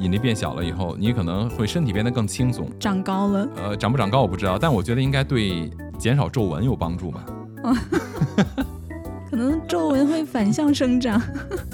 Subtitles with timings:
[0.00, 3.48] 引力变小了以后，你可能会身体变得更轻松，长高了。
[3.56, 7.24] 呃，长不长高我不知道，但我觉得应该对减少皱纹有帮助吧。
[9.30, 11.20] 可能皱纹会反向生长。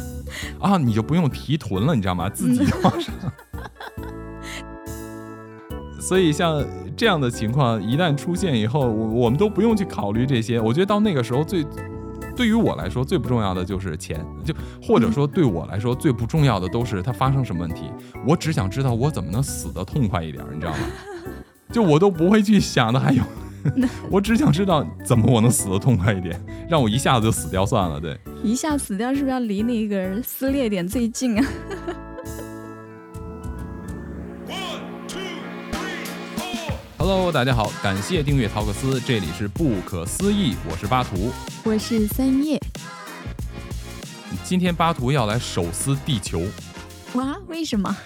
[0.61, 2.29] 啊，你就不用提臀了，你知道吗？
[2.29, 3.14] 自己往上。
[5.98, 6.62] 所以像
[6.96, 10.61] 这样的情况一旦出现以后，我我们都不用去考虑这些。
[10.61, 11.64] 我觉得到那个时候最，
[12.37, 17.91] 对于我来说最不重要的就是钱，就或者说对我来说最不重要的都是它发生什么问题。
[18.27, 20.79] 我只想知道我怎么能死得痛快一点，你知道吗？
[21.73, 23.23] 就我都不会去想的还有，
[24.10, 28.01] 我只想知道怎么我能死得痛快一点，让我一下子就死掉算了。
[28.01, 31.48] 对，一下死掉是不是要离那个撕裂点最近啊
[37.09, 41.30] ？Hello，大家好，感谢订阅陶克斯，这里是不可思议，我是巴图，
[41.62, 42.60] 我是三叶。
[44.42, 46.42] 今天巴图要来手撕地球，
[47.15, 47.96] 哇，为什么？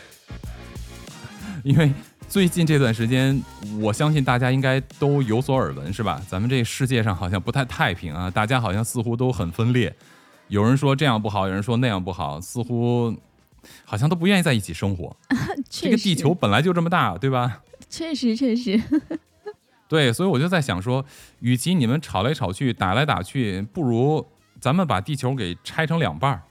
[1.65, 1.91] 因为
[2.29, 3.43] 最近这段时间，
[3.81, 6.21] 我相信大家应该都有所耳闻，是吧？
[6.29, 9.97] 咱们这世界上好像不太太平啊，大家好像似乎都很分裂，
[10.49, 13.17] 有人说这样不好，有人说那样不好，似乎
[13.87, 15.17] 好像都不愿意在一起生活。
[15.71, 17.63] 这个地球本来就这么大，对吧？
[17.91, 18.81] 确实，确实，
[19.89, 21.05] 对，所以我就在想说，
[21.41, 24.25] 与其你们吵来吵去、打来打去，不如
[24.61, 26.43] 咱们把地球给拆成两半儿。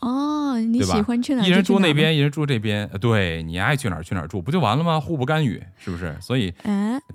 [0.00, 1.44] 哦，你喜欢去哪？
[1.44, 2.88] 一人住那边，一人住这边。
[3.00, 5.00] 对你爱去哪儿去哪儿住，不就完了吗？
[5.00, 6.16] 互不干预，是不是？
[6.20, 6.52] 所以，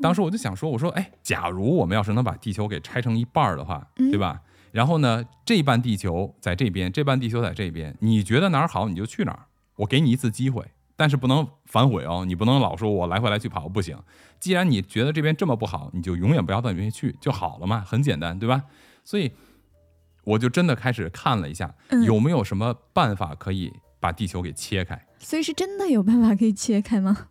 [0.02, 4.42] 当时我就想说，我说，哎，假如我们要是能把地球给拆成一半儿的话，对吧？
[4.72, 9.40] 然后呢，这半地球在这边，这半地球在这边，你觉得哪儿好，你就去哪儿。
[9.78, 10.66] 我给你一次机会。
[11.00, 13.98] 但是不能反悔哦，你不能老说我来回来去跑不行。
[14.38, 18.62] 既然你觉得这边这么不好，你就永远不要到那边去就好了嘛，很简单，对吧？
[19.06, 19.32] 所以
[20.26, 21.74] 我就真的开始看了一下，
[22.06, 25.02] 有没有什么办法可以把地球给切开。
[25.20, 27.28] 所以是真的有办法可以切开吗？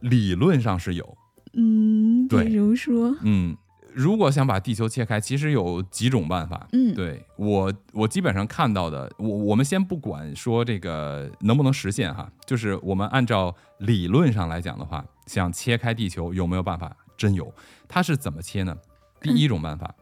[0.00, 1.16] 理论上是有。
[1.52, 3.56] 嗯，比如说，嗯。
[3.94, 6.66] 如果想把地球切开，其实有几种办法。
[6.72, 16.96] 嗯，对我我基本上看到的，我我们先不管说这个能不能实现哈，就是我们按照理论上来讲的话，想切开地球有没有办法？
[17.16, 17.54] 真有。
[17.86, 18.76] 它是怎么切呢？
[19.20, 19.94] 第一种办法，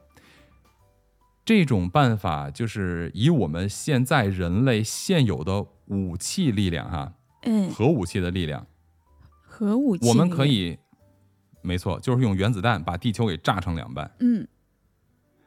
[1.44, 8.66] 这种办法就是以我们现在人类现有的武器力量哈，嗯，核武器的力量，
[9.42, 10.78] 核武器，我们可以。
[11.62, 14.10] 没错，就是用原子弹把地球给炸成两半。
[14.20, 14.46] 嗯，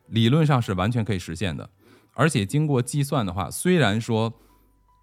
[0.08, 1.70] 理论上是完全可以实现的，
[2.14, 4.34] 而且经过计算的话，虽然说，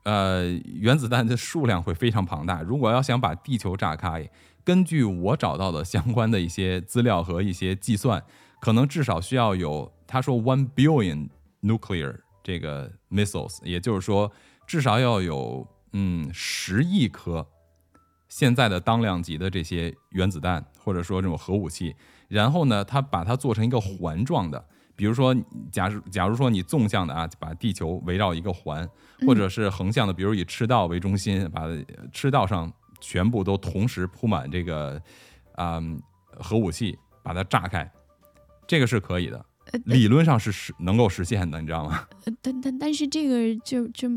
[0.05, 2.63] 呃，原子弹的数量会非常庞大。
[2.63, 4.29] 如果要想把地球炸开，
[4.65, 8.25] 根据我找到的相关的一些资料和一些计算，
[8.61, 11.29] 可能至少需要有他说 one billion
[11.63, 14.33] nuclear 这个 missiles，也就是说
[14.67, 17.47] 至少要有嗯十亿颗。
[18.33, 21.95] 现在的当量级的这些原子弹，或者说这种核武器，
[22.29, 24.65] 然后呢，它把它做成一个环状的，
[24.97, 25.37] 比如说，
[25.71, 28.89] 假如假如说你纵向的啊，把地球围绕一个环，
[29.27, 31.67] 或者是横向的，比如以赤道为中心，把
[32.11, 32.73] 赤道上
[33.03, 34.99] 全部都同时铺满这个
[35.57, 35.79] 啊
[36.41, 37.93] 核武器，把它炸开，
[38.67, 39.45] 这个是可以的，
[39.85, 42.09] 理论上是实能够实现的，你知道吗？
[42.41, 44.09] 但但但是这个就就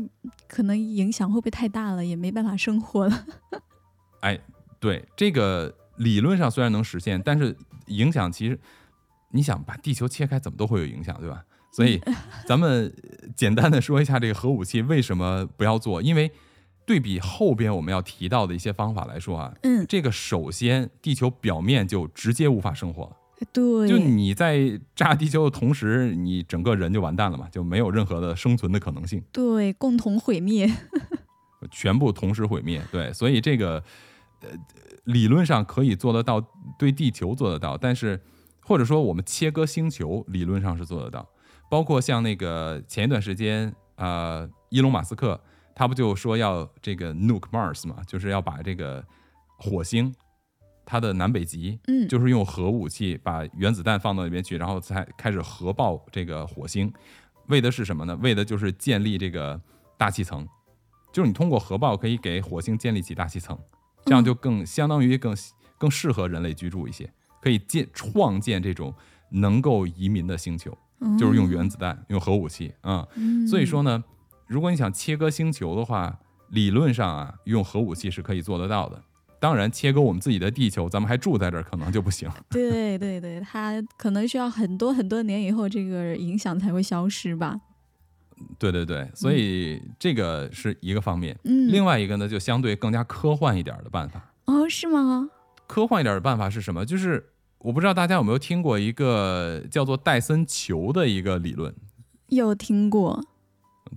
[0.48, 3.26] 可能影响会不会太大了，也没办法生活了。
[4.26, 4.36] 哎，
[4.80, 7.56] 对这个理论上虽然能实现，但是
[7.86, 8.58] 影响其实，
[9.30, 11.44] 你想把地球切开，怎么都会有影响，对吧？
[11.70, 12.00] 所以
[12.44, 12.92] 咱们
[13.36, 16.32] 简单的说一下这个核武器为什么不要做，因为
[16.84, 23.16] 对比后边我们要提到的一些方法来说啊，嗯，这个首先地球表面就直接无法生活了，
[23.52, 30.68] 对，就你在炸地球的同时，你整个人就完蛋了嘛，就没有任何的生存的可能性，对，共同毁灭。
[31.72, 33.82] 全部同时毁灭，对，所以这个，
[34.42, 34.50] 呃，
[35.04, 36.40] 理论上可以做得到，
[36.78, 38.20] 对地球做得到，但是
[38.62, 41.28] 或者说我们切割星球，理论上是做得到，
[41.70, 45.40] 包括像那个前一段时间，呃，伊隆马斯克
[45.74, 49.04] 他不就说要这个 nuke Mars 嘛，就是要把这个
[49.58, 50.14] 火星
[50.84, 56.92] 它的南北极，嗯，就是用核武器把原子弹放到那边去，然后才开始核爆这个火星，
[57.48, 58.16] 为的是什么呢？
[58.22, 59.60] 为的就是建立这个
[59.96, 60.46] 大气层。
[61.12, 63.58] 就是你通过核爆可以给火星建立起大气层，
[64.06, 65.36] 这样就更相当于更
[65.78, 67.12] 更适合人类居住一些，
[67.42, 68.94] 可以建创建这种
[69.30, 70.76] 能够移民的星球，
[71.18, 73.06] 就是用原子弹、用核武器啊。
[73.48, 74.02] 所以说呢，
[74.46, 76.18] 如果你想切割星球的话，
[76.50, 79.02] 理论上啊，用核武器是可以做得到的。
[79.38, 82.30] 当然，切割我们自己的地球，咱们还住在这儿，可能就不行。
[82.48, 87.60] 对对对，它可能需要很多很多年以后，这个影响才会消失吧。
[88.58, 91.36] 对对对，所以这个是一个方面。
[91.44, 94.32] 嗯，另外一个呢，就相对更加科幻一点的办法。
[94.46, 95.28] 哦，是吗？
[95.66, 96.84] 科幻一点的办法是什么？
[96.86, 101.74] 就是我不知道大家有没有听过一个叫做戴森球的一个理论。
[102.28, 103.24] 有听过，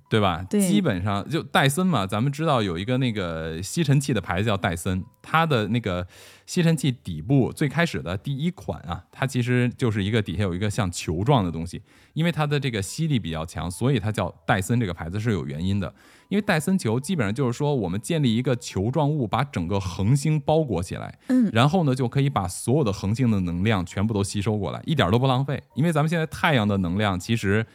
[0.09, 0.45] 对吧？
[0.50, 6.06] 对基本上就戴森嘛，咱们知道有一个那个吸尘器的牌子叫戴森，它的那个
[6.45, 11.81] 吸尘器底部最开始的第一款啊，它其实就是一个底下有一个像球状的东西，
[12.13, 15.94] 因为它的这个吸力比较强，所以它叫戴森这个牌子是有原因的。
[16.30, 25.62] 因为戴森球基本上就是说，我们建立一个球状物，把整个恒星包裹起来，嗯然后呢就可以把所有的恒星的能量全部都吸收过来，一点都不浪费。
[25.74, 27.65] 因为咱们现在太阳的能量其实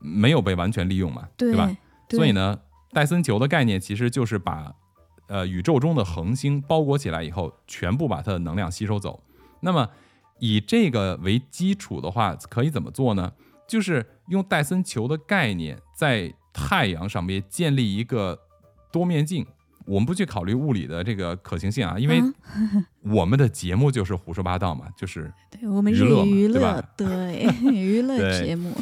[0.00, 1.70] 没有被完全利用嘛，对吧？
[2.08, 2.58] 对所以呢，
[2.92, 4.74] 戴森球的概念其实就是把
[5.28, 9.22] 呃宇宙中的恒星包裹起来以后，全部把它的能量吸收走。
[9.60, 9.88] 那么
[10.38, 13.32] 以这个为基础的话，可以怎么做呢？
[13.68, 18.38] 就是用戴森球的概念，在太阳上面建立一个
[18.90, 19.46] 多面镜。
[19.86, 28.72] 我们不去考虑物理的这个可行性啊，因为嗯我们的节目就是胡说八道嘛，就是 对我们娱乐嘛娱乐，对吧对 娱乐节目，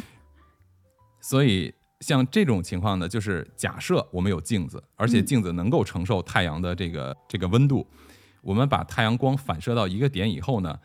[1.29, 7.85] 所以像这种情况呢，就是假设我们有镜子，而且嗯镜子能够承受太阳的这个这个温度，
[8.41, 10.75] 我们把太阳光反射到一个点以后呢，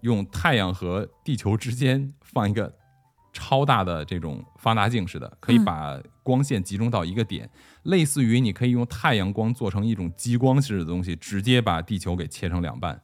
[0.00, 2.72] 用太阳和地球之间放一个
[3.30, 7.50] 超大的这种放大镜似的，可以嗯把光线集中到一个点，
[7.82, 13.02] 类似于你可以用太阳光做成一种激光式的东西，直接把地球给切成两半。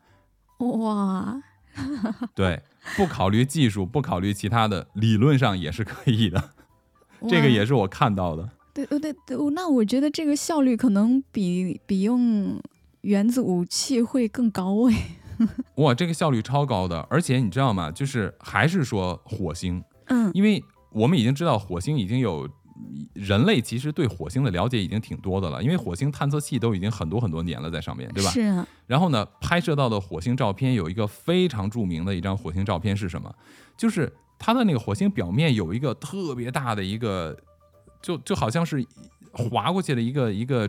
[0.60, 1.42] 哇，
[2.34, 2.62] 对，
[2.96, 6.52] 不考虑技术，不考虑其他的，理论上也是可以的。
[7.28, 8.48] 这个也是我看到的。
[8.74, 12.60] 对对对对，那我觉得这个效率可能比比用
[13.00, 15.16] 原子武器会更高哎。
[15.76, 17.90] 哇，这个效率超高的，而且你知道吗？
[17.90, 22.48] 就是还是说火星，嗯因为我们已经知道火星已经有
[23.14, 28.30] 人类其实对火星的了解已经挺多的了，因为火星探测器都已经很多很多年了在上面，对吧？
[28.30, 33.34] 是啊，然后呢，拍摄到的火星照片有一个非常著名的一张火星照片是什么？
[33.76, 37.36] 就是它的那个火星表面有一个特别大的一个，
[38.02, 38.84] 就就好像是
[39.32, 40.68] 划过去的一个一个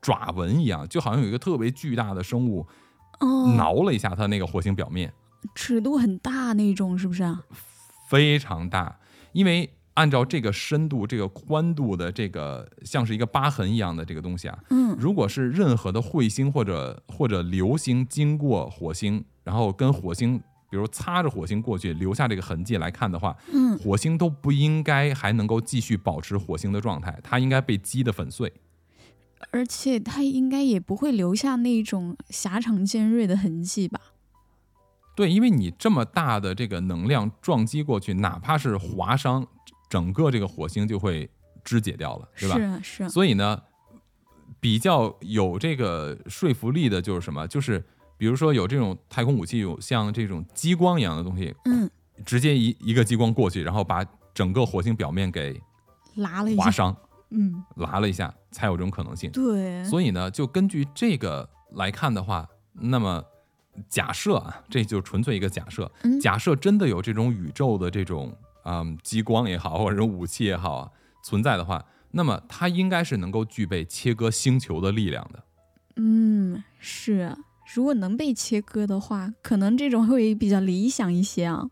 [0.00, 2.66] 爪纹一样，就好像有一个特别巨大的生物
[3.20, 5.12] 哦，挠了一下它那个火星表面。
[5.54, 7.42] 尺度很大那种，是不是啊？
[8.08, 8.98] 非常大，
[9.32, 28.52] 因为按照这个深度、这个宽度的这个像是一个疤痕一样的这个东西啊，嗯如果是任何的彗星或者或者流星经过火星，然后跟火星，比如擦着火星过去，留下这个痕迹来看的话，嗯，火星都不应该还能够继续保持火星的状态，它应该被击得粉碎。
[29.50, 34.00] 而且它应该也不会留下那种狭长尖锐的痕迹吧？
[35.16, 39.46] 对，因为你这么大的这个能量撞击过去，哪怕是划伤，
[39.88, 41.28] 整个这个火星就会
[41.64, 42.54] 肢解掉了，对吧？
[42.54, 43.60] 是啊，是啊，所以呢，
[44.60, 47.48] 比较有这个说服力的就是什么？
[47.48, 47.84] 就是
[48.20, 51.90] 比如说有这种太空武器，有像这种激光一样的东西，嗯，
[52.26, 55.58] 直接一一个激光过去，然后把整个火星表面给
[56.16, 56.94] 拉了一下，划伤、
[57.30, 59.30] 嗯，拉了一下，才有这种可能性。
[59.30, 63.24] 对，所以呢，就根据这个来看的话，那么
[63.88, 70.90] 假设啊，这就纯粹一个假设，嗯假设真的有这种宇宙的这种嗯激光也好，或者是武器也好啊
[71.24, 75.42] 存在的话，那么它应该是能够具备切割星球的力量的。
[75.96, 77.38] 嗯，是啊。
[77.72, 81.70] 如果能被切割的话，可能这种会比较理想一些啊。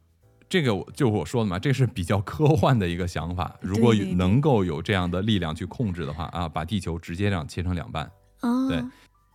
[0.49, 3.57] 这个我就我说的嘛，这是比较科幻的一个想法。
[3.61, 8.11] 如果对对对能够有这样的力量去控制的话啊，把地球直接这样切成两半。
[8.41, 8.83] 啊，对，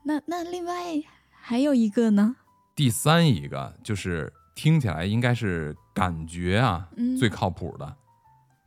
[0.05, 0.74] 那那另外
[1.29, 2.36] 还有一个呢？
[2.75, 7.96] 第三一个就是听起来应该是感觉啊嗯最靠谱的，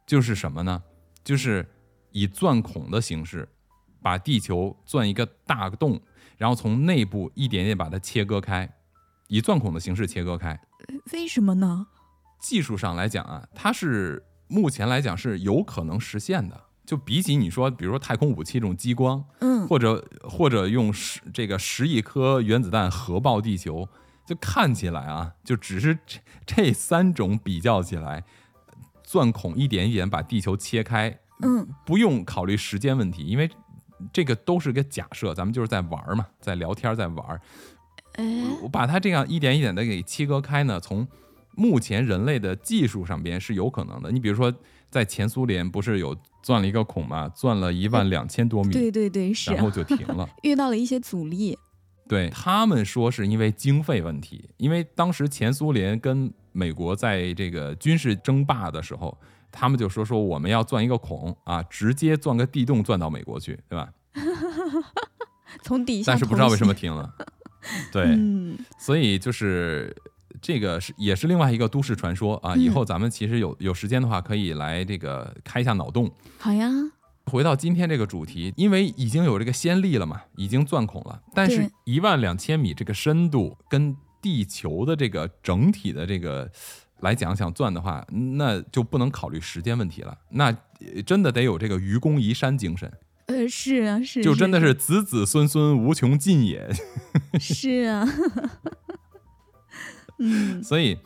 [0.07, 0.83] 就是什么呢？
[1.25, 1.67] 就是
[2.13, 3.49] 以钻孔的形式
[4.01, 6.01] 把地球钻一个大洞，
[6.37, 8.75] 然后从内部一点点把它切割开，
[9.29, 10.61] 以钻孔的形式切割开。
[11.13, 11.87] 为什么呢？
[12.41, 16.61] 技术上来讲啊，它是目前来讲是有可能实现的。
[16.85, 23.89] 就比起你说，比如说太空武器这种激光，嗯，或者或者用十这个十亿颗原子弹核爆地球，
[24.25, 28.23] 就看起来啊，就只是这这三种比较起来，
[29.03, 33.51] 钻孔一点一点把地球切开，嗯，不用考虑时间问题，因为
[34.13, 37.41] 这个都是个假设，咱们就是在玩嘛，在聊天，在玩
[38.63, 41.07] 我把它这样一点一点的给切割开呢，从
[41.55, 44.11] 目前人类的技术上边是有可能的。
[44.11, 44.53] 你比如说，
[44.91, 47.29] 在前苏联不是有钻了一个孔吗？
[47.31, 50.29] 钻了一万两千多米，对对对，是啊然后就停了。
[50.43, 51.59] 遇到了一些阻力。
[52.09, 59.19] 对他们说是因为经费问题，因为当时前苏联跟美国在这个军事争霸的时候，
[59.59, 63.91] 他们就说说我们要钻一个孔啊，直接钻个地洞钻到美国去，对吧？
[65.65, 67.11] 从底下，但是不知道为什么停了。
[67.91, 69.97] 对，嗯所以就是
[70.43, 72.55] 这个是也是另外一个都市传说啊。
[72.55, 76.11] 以后咱们其实有有时间的话，可以来这个开一下脑洞。
[76.39, 76.71] 好呀，
[77.25, 86.51] 回到今天这个主题，因为已经有这个先例了嘛，已经钻孔了，但是对一万两千米这个深度跟地球的这个整体的这个
[87.01, 88.07] 来讲，想钻的话，
[88.39, 90.47] 那就不能考虑时间问题了，那
[90.81, 92.91] 呃真的得有这个愚公移山精神，
[93.27, 96.69] 呃，是啊，是，啊就真的是子子孙孙无穷尽也。
[97.39, 98.07] 是啊，
[100.19, 100.99] 嗯所以，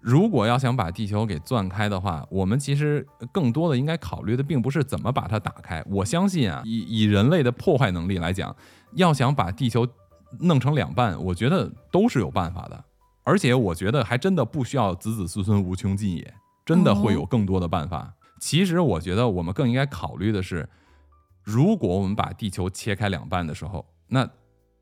[0.00, 5.84] 如果要想把地球给钻开的话，我们其实更多的应该考虑的，并不是怎么把它打开。
[5.88, 8.56] 我相信啊，以以人类的破坏能力来讲，
[8.94, 9.86] 要想把地球
[10.40, 12.84] 弄成两半，我觉得都是有办法的。
[13.24, 18.14] 而且我觉得还真的不需要子子孙孙无穷尽也，真的会有更多的办法。
[18.40, 20.68] 其实我觉得我们更应该考虑的是，
[21.42, 24.28] 如果我们把地球切开两半的时候，那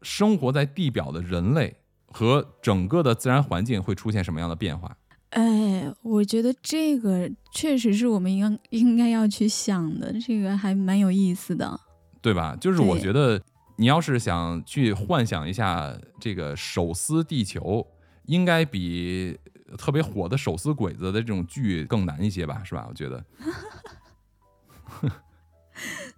[0.03, 4.97] 生活在地表的人类和整个的自然环境会出现什么样的变化？
[5.31, 11.79] 哎，我觉得这个确实是我们应应该要去想的，这个还蛮有意思的。
[12.23, 12.57] 对吧？
[12.61, 13.41] 就是我觉得
[13.77, 17.87] 你要是想去幻想一下这个手撕地球，
[18.31, 19.37] 应该比
[19.77, 22.63] 特别火的手撕鬼子的这种剧更难一些吧？
[22.65, 22.87] 是吧？
[22.89, 23.25] 我觉得。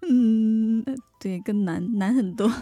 [0.06, 0.84] 嗯，
[1.18, 2.52] 对，更难难很多。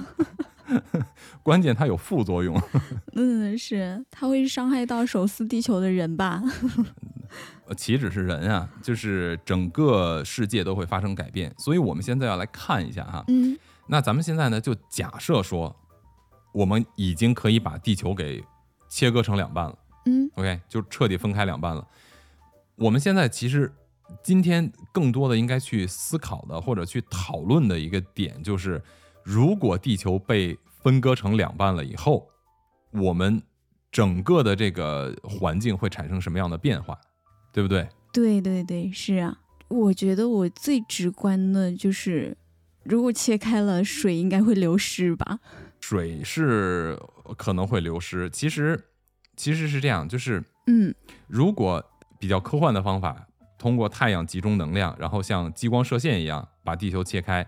[1.43, 2.57] 关键它有副作用。
[3.17, 6.41] 嗯，是，它会伤害到手撕地球的人吧？
[7.67, 11.53] 呃 岂止是人啊，就是整个世界都会发生改变。
[11.59, 13.25] 所以我们现在要来看一下哈。
[13.27, 15.75] 嗯那咱们现在呢，就假设说，
[16.53, 18.45] 我们已经可以把地球给
[18.91, 19.79] 切割成两半了。
[20.05, 21.87] 嗯 OK，就彻底分开两半了。
[22.77, 23.73] 我们现在其实
[24.23, 28.83] 今天更多的应该去思考的或者去讨论的一个点，就是
[29.23, 32.29] 如果地球被分割成两半了以后，
[32.91, 33.43] 我们
[33.93, 36.99] 整个的这个环境会产生什么样的变化，
[37.53, 37.89] 对不对？
[38.13, 39.39] 对对对，是啊。
[39.69, 42.37] 我觉得我最直观的就是，
[42.83, 45.39] 如果切开了，水应该会流失吧？
[45.91, 46.97] 水是
[47.37, 48.81] 可能会流失，其实
[49.35, 50.95] 其实是这样，就是嗯
[51.27, 51.85] 如果
[52.17, 53.27] 比较科幻的方法，
[53.59, 57.45] 通过太阳集中能量，然后像激光射线一样把地球切开，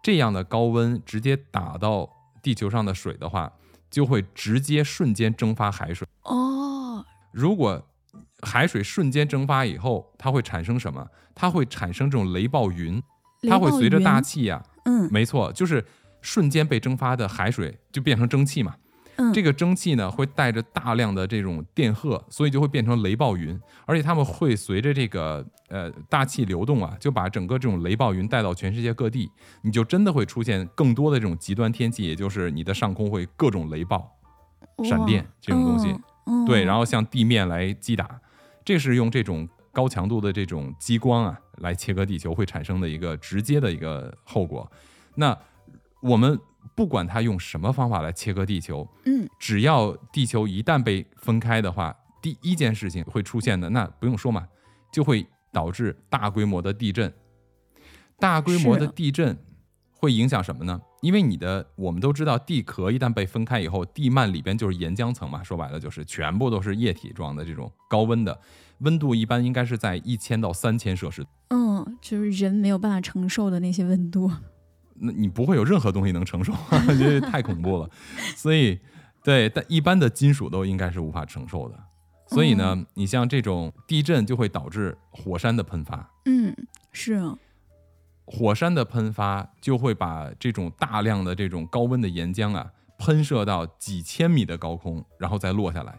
[0.00, 2.08] 这样的高温直接打到
[2.40, 3.52] 地球上的水的话，
[3.90, 6.06] 就会直接瞬间蒸发海水。
[6.22, 7.84] 哦，如果
[8.42, 11.04] 海水瞬间蒸发以后，它会产生什么？
[11.34, 13.02] 它会产生这种雷暴云，
[13.48, 15.84] 它会随着大气呀、嗯没错，就是
[16.22, 18.74] 瞬间被蒸发的海水就变成蒸汽嘛。
[19.16, 34.10] 嗯，这个蒸汽呢会带着大量的这种电荷，所以就会变成雷暴云，而且它们会随着这个呃大气流动啊，就把整个这种雷暴云带到全世界各地，你就真的会出现更多的这种极端天气，也就是你的上空会各种雷暴、
[34.82, 35.90] 闪电这种东西，
[36.24, 38.18] 哦、对，然后后向地面来击打，
[38.64, 44.70] 这是用这种高强度的这种激光啊来切割地球会产生的一个直接的一个后果。
[45.16, 45.38] 那
[46.02, 46.38] 我们
[46.74, 54.46] 不管它用什么方法来切割地球，嗯只要地球一旦被分开的话，第一件事情会出现的，那不用说嘛，
[54.92, 57.12] 就会导致大规模的地震。
[58.18, 59.36] 大规模的地震
[59.90, 60.80] 会影响什么呢？
[61.00, 68.40] 因为你的我们都知道，地壳一旦被分开以后，地幔里边就是岩浆层嘛，说白了就是全部都是液体状的这种高温的，
[68.78, 71.30] 温度一般应该是在一千到三千摄氏度。
[71.48, 74.30] 嗯，就是人没有办法承受的那些温度。
[75.02, 76.52] 那你不会有任何东西能承受，
[76.98, 77.90] 因为太恐怖了。
[78.36, 78.78] 所以，
[79.24, 81.78] 对，但一般的金属都应该是无法承受的。
[82.28, 86.54] 所以呢，你像这种地震就会导致火山的喷发，嗯，
[86.90, 87.36] 是啊，
[88.24, 95.98] 火山的喷发就会把这种大量的这种高温的岩浆啊喷射到几千米的高空，然后再落下来，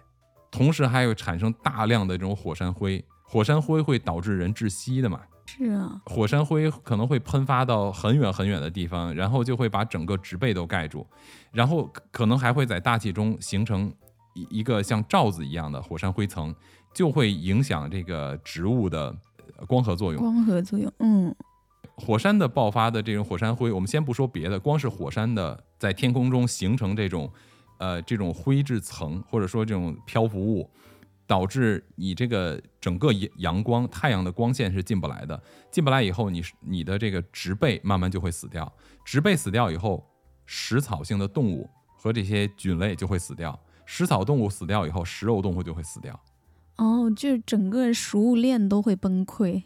[0.49, 5.19] 同时还有产生大量的这种火山灰，火山灰会导致人窒息的嘛。
[5.45, 11.05] 是啊，火山灰可能会喷发到很远很远的地方，然后就会把整个植被都盖住，
[11.51, 13.93] 然后可能还会在大气中形成
[14.33, 16.53] 一一个像罩子一样的火山灰层，
[16.93, 19.15] 就会影响这个植物的
[19.67, 20.21] 光合作用。
[20.21, 20.91] 光合作用。
[20.99, 21.35] 嗯
[21.95, 27.31] 火山的爆发的这种火山灰，我们先不说别的，光是火山的在天空中形成这种
[27.77, 30.67] 呃这种灰质层，或者说这种漂浮物，
[31.25, 35.41] 导致你这个整个阳阳光、太阳的光线是进不来的。
[35.71, 38.71] 进不来以后，你是你的这个植被慢慢就会死掉。
[39.05, 40.05] 植被死掉以后，
[40.45, 43.57] 食草性的动物和这些菌类就会死掉。
[43.85, 46.19] 食草动物死掉以后，食肉动物就会死掉。
[46.77, 49.63] 哦，就是整个食物链都会崩溃。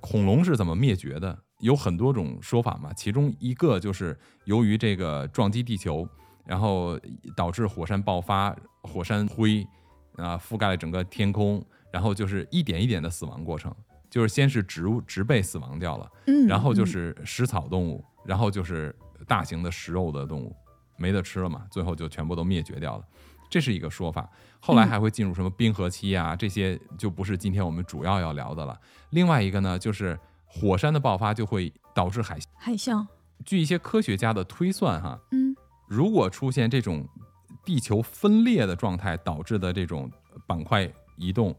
[0.00, 1.38] 恐龙是怎么灭绝的？
[1.60, 6.06] 有很多种说法嘛，其中一个就是由于这个撞击地球，
[6.44, 6.98] 然后
[7.36, 9.66] 导致火山爆发，火山灰
[10.16, 13.74] 啊覆盖了整个天空，然后就是一点一点的死亡过程，
[14.10, 18.94] 就是先是植物植被死亡掉了，嗯，然后就嗯是食草动物，然后就是
[19.26, 20.54] 大型的食肉的动物，
[20.96, 23.04] 没得吃了嘛，最后就全部都灭绝掉了。
[23.50, 24.28] 这是一个说法，
[24.58, 28.76] 后来还会进入什么冰河期啊，这些就不是今天我们主要要聊的了。
[29.10, 32.44] 另外一个呢，就是火山的爆发就会导致海啸。
[32.56, 33.06] 海啸，
[33.44, 35.54] 据一些科学家的推算，哈，嗯
[35.86, 37.06] 如果出现这种
[37.64, 40.10] 地球分裂的状态导致的这种
[40.46, 41.54] 板块移动，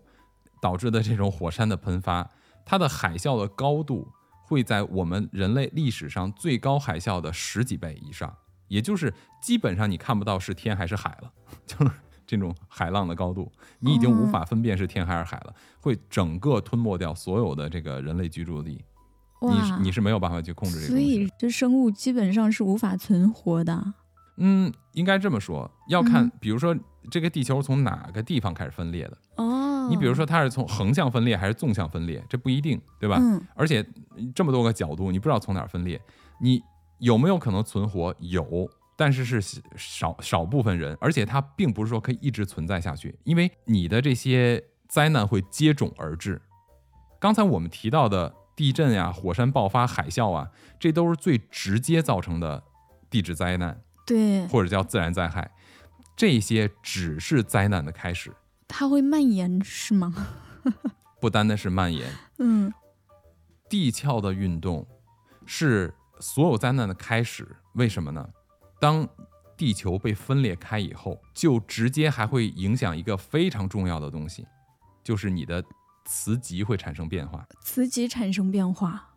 [0.61, 2.29] 导致的这种火山的喷发，
[2.65, 4.07] 它的海啸的高度
[4.43, 8.33] 会在我们人类历史上最高海啸的十几倍以上，
[8.67, 11.31] 也就是基本上你看不到是天还是海了，
[11.65, 11.91] 就是
[12.27, 18.83] 这种海浪的高度，你已经无法分辨是天还是海了，会整个吞没掉所有的这个人类居住地，
[19.41, 20.99] 你，你是没有办法去控制这个所。
[20.99, 23.93] 以这生物基本上是无法存活的。
[24.37, 26.75] 嗯，应该这么说，要看嗯，比如说
[27.09, 29.17] 这个地球从哪个地方开始分裂的。
[29.37, 33.17] 哦，你比如说它是从横向分裂还是纵向分裂，这不一定，对吧？
[33.19, 33.85] 嗯而且
[34.33, 36.01] 这么多个角度，你不知道从哪儿分裂，
[36.39, 36.61] 你
[36.99, 38.13] 有没有可能存活？
[38.19, 39.41] 有，但是是
[39.75, 46.41] 少少部分人，而且它并不是说可以一直存在下去，因为你的这些灾难会接踵而至。
[47.19, 50.49] 刚才我们提到的地震呀、火山爆发、海啸啊，
[50.79, 52.63] 这都是最直接造成的
[53.09, 53.81] 地质灾难。
[54.05, 55.49] 对，或者叫自然灾害，
[56.15, 58.33] 这些只是灾难的开始，
[58.67, 60.13] 它会蔓延是吗？
[61.19, 62.09] 不单单是蔓延。
[62.39, 62.71] 嗯
[63.67, 64.85] 地壳的运动
[65.45, 68.29] 是所有灾难的开始，为什么呢？
[68.79, 69.07] 当
[69.57, 74.45] 地球被分裂开以后，就直接还会影响一个非常重要的东西，
[75.03, 75.63] 就是你的
[76.05, 77.43] 磁极会产生变化。
[77.61, 79.13] 磁极产生变化。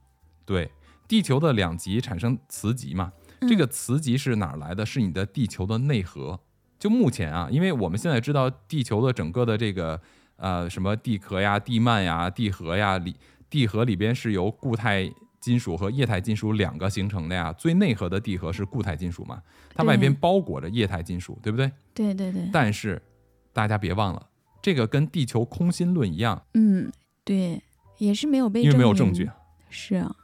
[0.46, 0.72] 对，
[1.06, 4.86] 地球的两极产生磁极嘛，嗯这个磁极是哪儿来的？
[4.86, 6.40] 是你的地球的内核。
[6.78, 10.00] 就目前啊，因为我们现在知道地球的整个的这个
[10.36, 13.16] 呃什么地壳呀、地幔呀、地核呀里，
[13.50, 17.52] 地核里边是由固态金属和液态金属两个形成的呀。
[17.52, 19.42] 最内核的地核是固态金属嘛，
[19.74, 21.70] 它外边包裹着液态金属，对不对？
[21.94, 23.02] 对对对，但是
[23.52, 24.28] 大家别忘了，
[24.62, 26.92] 这个跟地球空心论一样，嗯
[27.24, 27.60] 对，
[27.98, 29.28] 也是没有被因为没有证据。
[29.68, 30.14] 是啊，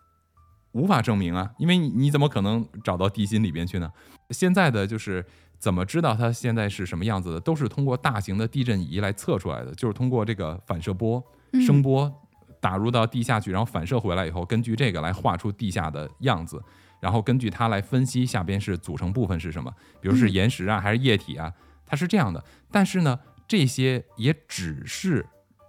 [0.74, 3.90] 无法证明啊，因为你你怎么可能找到地心里边去呢？
[4.30, 5.24] 现在的就是
[5.58, 12.12] 怎么知道它现在是什么样子的，都是通过大型的地震仪来测出来的，就是通过这个反射波、嗯声波
[12.60, 16.60] 打入到地下去，然后反射回来以后，根据这个来画出地下的样子，
[16.98, 21.52] 然后根据它来分析下边是组成部分是什么，比如是嗯岩石啊还是液体啊，
[21.86, 22.42] 它是这样的。
[22.72, 25.24] 但是呢，这些也只是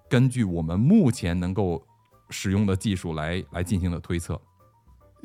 [0.09, 1.85] 根据我们目前能够
[2.31, 4.41] 使用的技术来来进行的推测。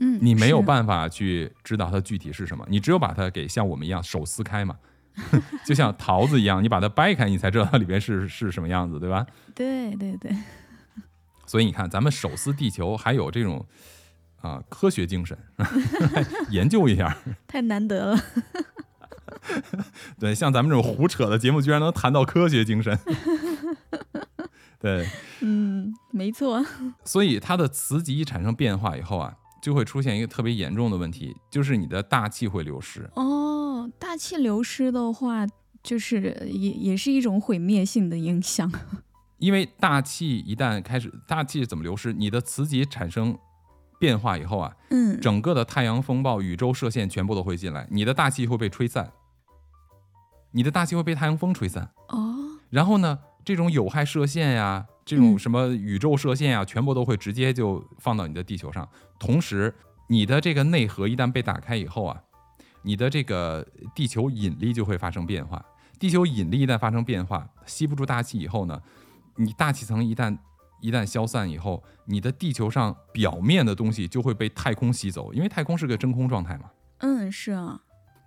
[0.01, 4.77] 嗯，你没有办法去知道它具体是什么，你只有把它给像我们一样手撕开嘛，
[5.65, 9.27] 就像桃子一样，你把它掰开，你才知道它里边是是什么样子，对吧？
[9.55, 10.35] 对对对，
[11.47, 13.67] 所以你看，咱们手撕地球还有这种
[14.41, 15.37] 啊、科学精神，
[16.51, 17.17] 研究一下。
[17.47, 18.21] 太难得了。
[20.19, 22.99] 对，像咱们这种胡扯的节目，居然能谈到科学精神。
[24.79, 25.07] 对，
[25.41, 26.65] 嗯，没错。
[27.05, 33.09] 所以它的磁极一产生变化以后啊，就会出现一个特别严重的问题，就是你的大气会流失。
[33.15, 35.47] 哦，大气流失的话，
[35.83, 38.71] 就是也也是一种毁灭性的影响。
[39.39, 42.13] 因为大气一旦开始，大气怎么流失？
[42.13, 43.39] 你的磁极产生
[43.99, 49.13] 变化以后啊，嗯，整个的太阳风暴、宇宙射线全部都会进来，你的大气会被吹散，
[50.53, 51.91] 你的大气会被太阳风吹散。
[52.09, 58.89] 哦，然后呢，这种有害射线呀，这种嗯什么宇宙射线啊，全部都会直接就放到你的地球上。
[59.19, 59.75] 同时，
[60.09, 62.21] 你的这个内核一旦被打开以后啊，
[62.83, 65.65] 你的这个地球引力就会发生变化。
[65.99, 68.81] 地球引力一旦发生变化，吸不住大气以后呢，
[69.37, 70.37] 你大气层一旦
[70.81, 76.71] 一旦消散以后，你的地球上表面的东西就会被太空吸走，因为太空是个真空状态嘛。
[77.01, 77.81] 嗯，是啊，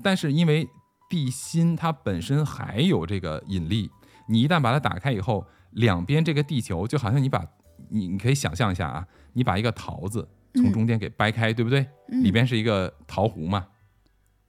[0.03, 0.69] 但是因为
[1.09, 3.89] 地心它本身还有这个引力，
[4.27, 7.45] 你一旦把它打开以后，两边这个地球就好像你把
[7.89, 11.81] 你你可以想象一下啊，你把一个桃子从中间给掰开，对不对？
[12.09, 13.67] 嗯里边是一个桃核嘛。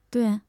[0.09, 0.39] 对，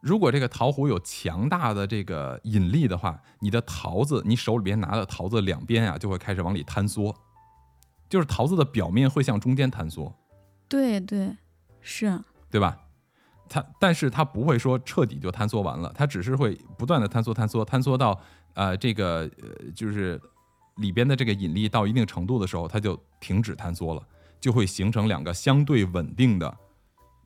[0.00, 7.14] 如果这个桃核有强大的这个引力的话，你的桃子，你手里边拿的桃子两边啊就会开始往里坍缩，
[8.08, 10.12] 就是桃子的表面会向中间坍缩。
[10.68, 11.36] 对对，
[11.80, 12.78] 是啊，对吧？
[13.48, 18.20] 它，但是它不会说彻底就坍缩完了，它只是会不断的坍缩、坍缩、坍缩到
[18.54, 20.20] 呃这个呃就是
[20.76, 24.02] 里边的这个引力到一定程度的时候，它就停止坍缩了，
[24.40, 26.56] 就会形成两个相对稳定的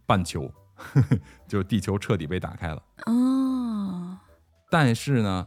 [0.06, 2.82] 半球，呵 呵就是地球彻底被打开了。
[3.06, 4.18] 哦，
[4.70, 5.46] 但是呢，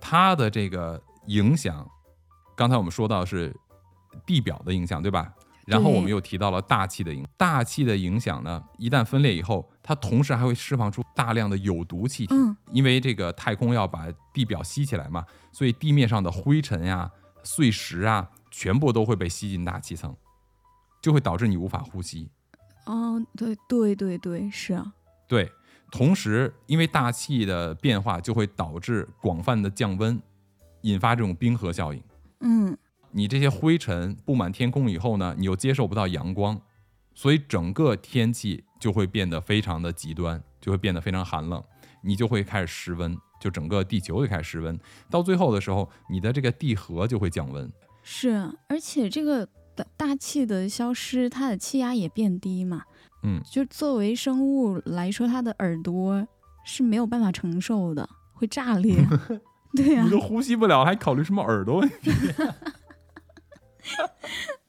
[0.00, 1.88] 它的这个影响，
[2.56, 3.54] 刚才我们说到是
[4.24, 5.32] 地表的影响，对吧？
[5.68, 17.10] 然后我们又提到了大气的影，大气的影响呢，一旦分裂以后，它同时还会释放出大量的有毒气体，嗯因为这个太空要把地表吸起来嘛，所以地面上的灰尘呀、
[17.42, 20.16] 碎石啊，全部都会被吸进大气层，
[21.02, 22.30] 就会导致你无法呼吸。
[22.86, 24.94] 哦，对对对对，是啊，
[25.26, 25.52] 对，
[25.90, 30.18] 同时因为大气的变化就会导致广泛的降温，
[30.82, 32.02] 引发这种冰河效应。
[32.40, 32.76] 嗯
[33.18, 36.60] 你这些灰尘布满天空以后呢，你又接受不到阳光，
[37.16, 41.60] 所以整个天气就会变得非常的极端，就会变得非常寒冷，
[42.04, 44.78] 你就会开始失温，就整个地球就开始失温。
[45.10, 47.68] 到最后的时候，你的这个地核就会降温。
[48.04, 52.84] 是啊，而且这个大大气的消失，它的气压也变低嘛。
[53.24, 56.24] 嗯，就作为生物来说，它的耳朵
[56.64, 59.04] 是没有办法承受的，会炸裂。
[59.74, 62.12] 对呀、你都呼吸不了，还考虑什么耳朵问题？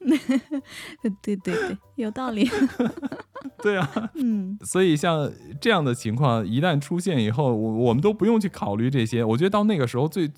[1.22, 2.48] 对对对，有道理。
[3.62, 9.22] 对啊， 嗯所以像这样的情况一旦出现以后，我我们都不用去考虑这些。
[9.22, 10.30] 我觉得到那个时候最，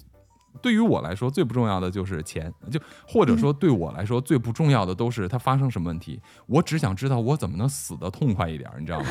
[0.60, 6.20] 对于我来说最不重要的就是钱，就或者说对我来说最不重要的都是它发生什么问题。
[6.46, 9.06] 我只想知道我怎么能死得痛快一点，你知道吗？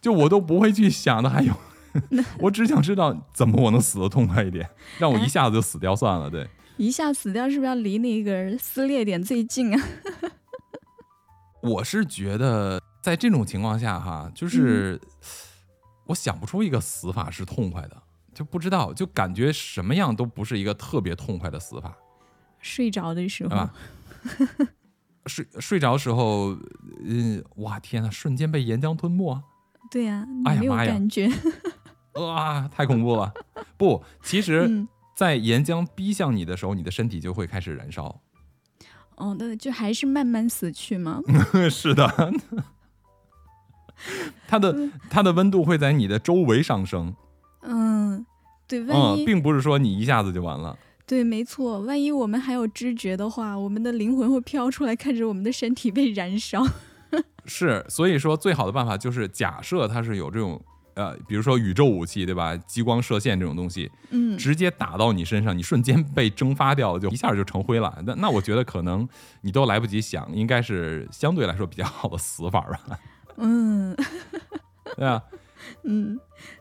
[0.00, 1.52] 就我都不会去想的还有，
[2.38, 6.30] 我只想知道怎么我能死得痛快一点，让我一下子就死掉算了。
[6.30, 9.86] 对， 一下死掉是不是要离那个撕裂点最近啊？
[11.62, 15.00] 我是觉得在这种情况下哈，就是
[16.06, 18.02] 我想不出一个死法是痛快的，
[18.34, 21.96] 就不知道，就感觉什么样都不是一个特别痛快的死法，
[22.60, 23.68] 睡着的时候？
[25.26, 26.56] 睡睡着的时候，
[27.04, 29.42] 嗯，哇天呐，瞬间被岩浆吞没，
[29.90, 31.28] 对呀、你没有哎呀妈呀感觉。
[32.14, 33.32] 哇，太恐怖了！
[33.76, 38.20] 不，其实，嗯，在岩浆逼向你的时候，你的身体就会开始燃烧。
[39.16, 41.22] 哦，那就还是慢慢死去吗。
[41.70, 42.32] 是的，
[44.46, 47.16] 它的它的温度会在你的周围上升，
[47.62, 48.26] 嗯，
[48.68, 50.78] 对，万嗯，一、并不是说你一下子就完了。
[51.06, 56.62] 对，没错，万一我们还有知觉的话，我们的灵魂会飘出来，看着我们的身体被燃烧。
[57.46, 60.60] 是，所以说最好的办法就是假设它是有这种
[60.96, 62.56] 呃，比如说宇宙武器，对吧？
[62.56, 68.02] 激光射线这种东西，嗯，直接打到你身上，你瞬间被蒸发掉，就一下就成灰了。
[68.06, 69.06] 那那我觉得可能
[69.42, 72.98] 你都来不及想，应该是相对来说比较好的死法吧，
[73.36, 73.94] 嗯
[74.96, 75.22] 对啊？
[75.84, 76.18] 嗯，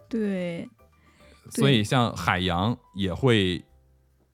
[0.10, 0.67] 对，
[1.52, 3.63] 所以像海洋也会，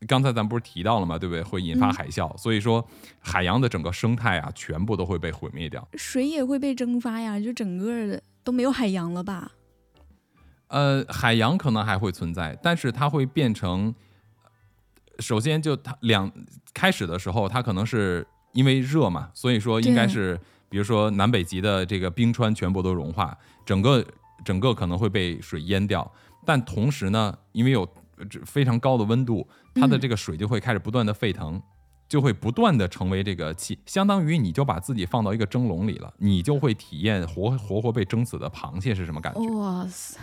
[0.08, 1.44] 刚才咱不是提到了嘛，对不对？
[1.44, 2.84] 会引发嗯海啸，所以说
[3.20, 5.88] 海洋的整个生态啊，全部都会被毁灭掉。
[5.94, 9.52] 水也会被蒸发呀，就整个的都没有海洋了吧？
[10.72, 13.94] 呃，海洋可能还会存在，但是它会变成，
[15.20, 16.32] 首先就它两
[16.74, 24.06] 开始的时候，它可能是因为热嘛，所以说应该是，比如说南北极的这个冰川全部都融化，整个
[24.46, 26.10] 整个可能会被水淹掉，
[26.46, 27.82] 但同时呢，因为有
[28.18, 31.62] 呃这非常高的温度，它的嗯这个水就会开始不断的沸腾。
[32.12, 39.40] 就会不断的成为这个气，相当于你就把自己放到一个蒸笼里了，你就会体验活活活被蒸死的螃蟹是什么感觉。
[39.56, 40.20] 哇塞，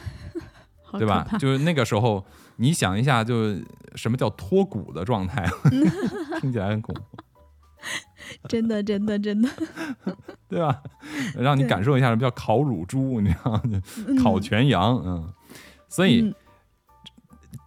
[0.98, 1.26] 对吧？
[1.38, 2.22] 就是那个时候，
[2.56, 3.54] 你想一下，就
[3.94, 5.48] 什么叫脱骨的状态，
[6.42, 7.16] 听起来很恐怖，
[8.50, 9.48] 真的，真的，真的，
[10.46, 10.82] 对吧？
[11.38, 13.62] 让你感受一下什么叫烤乳猪，你知道吗？
[14.22, 15.32] 烤全羊，嗯，
[15.88, 16.34] 所以、嗯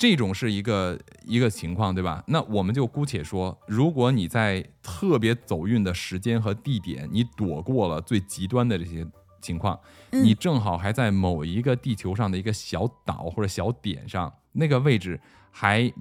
[0.01, 2.23] 这种是一个一个情况，对吧？
[2.25, 9.05] 那我们就姑且说，如果你在特别走运的时间和地点，你躲过了最极端的这些
[9.43, 15.93] 情况，嗯你正好还在某一个地球上的一个小岛或者小点上，那个位置还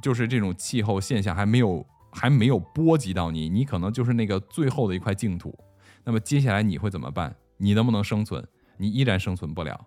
[0.00, 5.54] 就是这种气候现象还没有还没有波及到你，你可能就是那个最后的一块净土。
[6.04, 7.36] 那么接下来你会怎么办？
[7.58, 8.42] 你能不能生存？
[8.78, 9.78] 你依然生存不了。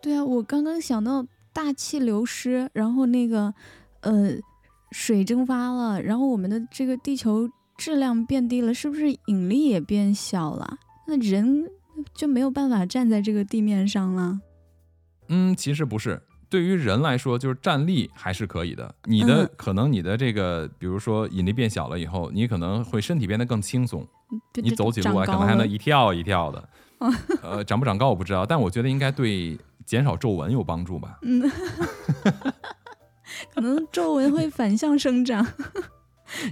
[0.00, 3.52] 对啊，我刚刚想到大气流失，然后那个
[4.00, 4.30] 呃
[4.90, 10.78] 水蒸发了，然后我们的这个地球质量变低了，是不是引力也变小了？
[11.06, 11.68] 那人
[12.14, 14.40] 就没有办法站在这个地面上了。
[15.28, 16.22] 嗯，其实不是。
[16.48, 18.94] 对于人来说，就是站立还是可以的。
[19.04, 24.06] 你的、嗯可能你的这个，比如说引力变小了以后，你可能会身体变得更轻松，
[24.62, 26.68] 你走起路来可能还能一跳一跳的。
[27.42, 31.18] 呃，长不长高我不知道，但我觉得应该对减少皱纹有帮助吧。
[31.22, 31.42] 嗯
[33.54, 35.46] 可能皱纹会反向生长。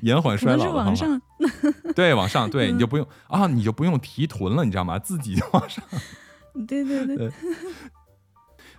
[0.02, 0.84] 延缓衰老的方法。
[0.84, 1.22] 往上，
[1.96, 4.98] 对，往上，对，嗯你就不用啊，你就不用提臀了，你知道吗？
[4.98, 5.82] 自己就往上。
[6.68, 7.30] 对对对，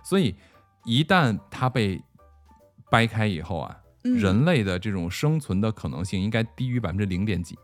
[0.04, 0.36] 所以
[0.84, 2.00] 一旦它被
[2.90, 7.58] 掰开以后啊，嗯人类的这种生存的可能性应该低于百分之零点几，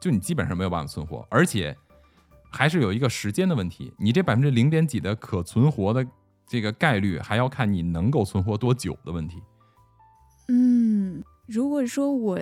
[0.00, 1.76] 就你基本上没有办法存活，而且
[2.56, 3.92] 还是有一个时间的问题。
[3.98, 6.06] 你这百分之零点几的可存活的
[6.46, 9.42] 这个概率，还要看你能够存活多久的问题。
[10.48, 12.38] 嗯，如果说我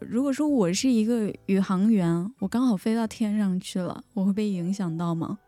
[0.00, 5.38] 如果说我是一个宇航员，我刚好飞到天上去了，我会被影响到吗？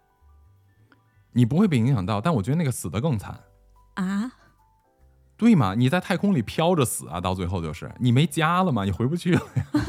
[1.33, 3.41] 你不会被影响到，但我觉得那个死的更惨。
[3.95, 4.33] 啊？
[5.39, 5.75] 对嘛？
[5.75, 8.85] 你在太空里飘着死啊，到最后就是你没家了嘛？
[8.85, 9.43] 你回不去了。
[9.73, 9.83] 嗯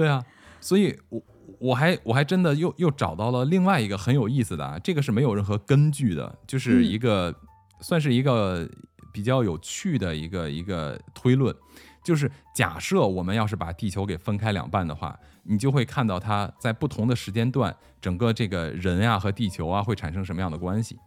[0.00, 0.24] 对啊，
[0.62, 1.22] 所以我
[1.58, 7.34] 我还我还真的又又找到了另外一个很有意思的啊，这个是没有任何根据的，就是一个、
[7.82, 8.66] 算是一个
[9.12, 11.54] 比较有趣的一个一个推论，
[12.02, 20.98] 就是假设我们要是把地球给分开两半的话，你就会看到它在不同的时间段，整个这个人呀、和地球啊会产生什么样的关系。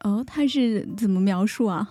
[0.00, 1.88] 哦，他是怎么描述啊？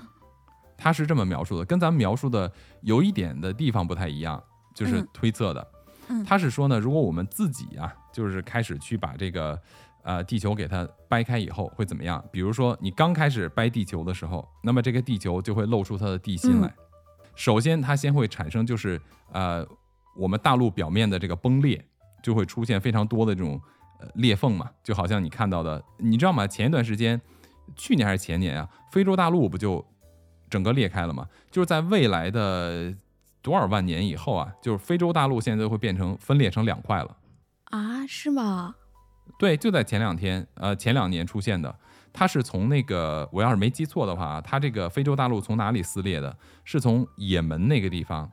[0.77, 4.43] 他是这么描述的，跟咱们描述的有一点的地方不太一样，
[4.75, 5.61] 就是嗯推测的。
[5.61, 5.80] 嗯
[6.25, 9.59] 他是说呢，如果我们自己啊，就是开始去把这个
[10.03, 12.23] 呃地球给它掰开以后会怎么样？
[12.31, 16.67] 比如说你刚开始掰地球的时候，那么这个地球就会露出它的地心来。
[16.67, 16.73] 嗯
[17.33, 19.65] 首先，它先会产生就是呃
[20.17, 21.83] 我们大陆表面的这个崩裂，
[22.21, 23.59] 就会出现非常多的这种
[24.01, 26.45] 呃裂缝嘛，就好像你看到的，你知道吗？
[26.45, 27.19] 前一段时间，
[27.77, 29.83] 去年还是前年啊，非洲大陆不就
[30.49, 31.25] 整个裂开了吗？
[31.49, 32.93] 就是在未来的
[33.41, 37.17] 多少万年以后啊，就是非洲大陆现在会变成分裂成两块了。
[37.65, 38.75] 啊，是吗？
[39.39, 41.73] 对，就在前两天，呃，前两年出现的。
[42.13, 46.35] 它是从那个，我要是没记错的话啊，它这个非洲大陆从哪里撕裂的？
[46.65, 48.29] 是从也门那个地方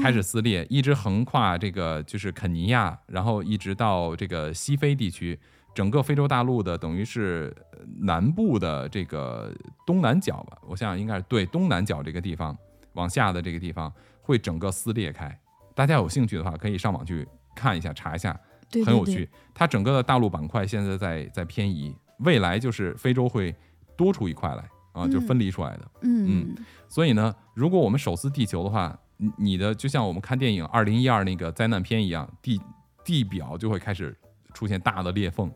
[0.00, 5.36] 开始撕裂，一直横跨这个就是肯尼亚，然后一直到这个西非地区，
[5.74, 9.52] 整个非洲大陆的等于是呃南部的这个
[9.84, 12.56] 东南角吧，我想想应该是对东南角这个地方
[13.00, 15.40] 往下的这个地方会整个撕裂开。
[15.74, 18.38] 大家有兴趣的话，可以上网去看一下，查一下，
[18.70, 19.26] 对，很有趣。
[19.54, 23.54] 它整个的大陆板块现在在在偏移，未来就是非洲会
[23.96, 25.90] 多出一块来啊，就嗯分离出来的。
[26.02, 26.54] 嗯
[26.86, 32.60] 所以呢，如果我们手撕地球的话，你你的就像我们看电影《二零一二》那个灾难片一样，地
[33.02, 34.14] 地表就会开始
[34.52, 35.50] 出现大的裂缝，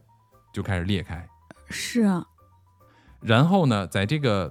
[0.54, 1.28] 就开始裂开。
[1.68, 2.24] 是啊，
[3.20, 4.50] 然后呢，在这个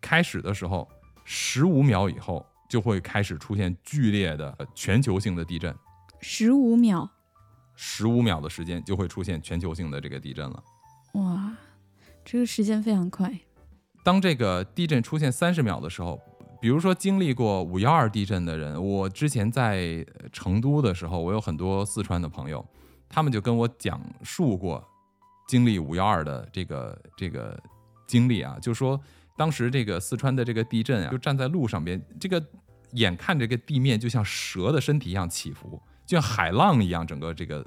[0.00, 0.88] 开始的时候，
[1.24, 5.74] 十五秒以后就会开始出现剧烈的呃全球性的地震，
[6.20, 7.08] 十五秒，
[7.74, 10.62] 十五秒的时间就会出现全球性的这个地震了。
[11.14, 11.54] 哇，
[12.24, 13.32] 这个时间非常快。
[14.04, 16.20] 当这个地震出现三十秒的时候，
[16.60, 22.66] 比如说经历过五幺二地震的人，我之前在呃成都的时候，我有很多四川的朋友，
[23.08, 24.82] 他们就跟我讲述过
[25.46, 27.60] 经历五幺二的这个这个
[28.06, 29.00] 经历啊，就说
[29.36, 32.44] 当时这个四川的这个地震啊，就站在路上边，这个
[32.92, 37.66] 眼看这个地面就像蛇的身体一样起伏，就像海浪一样，整个这个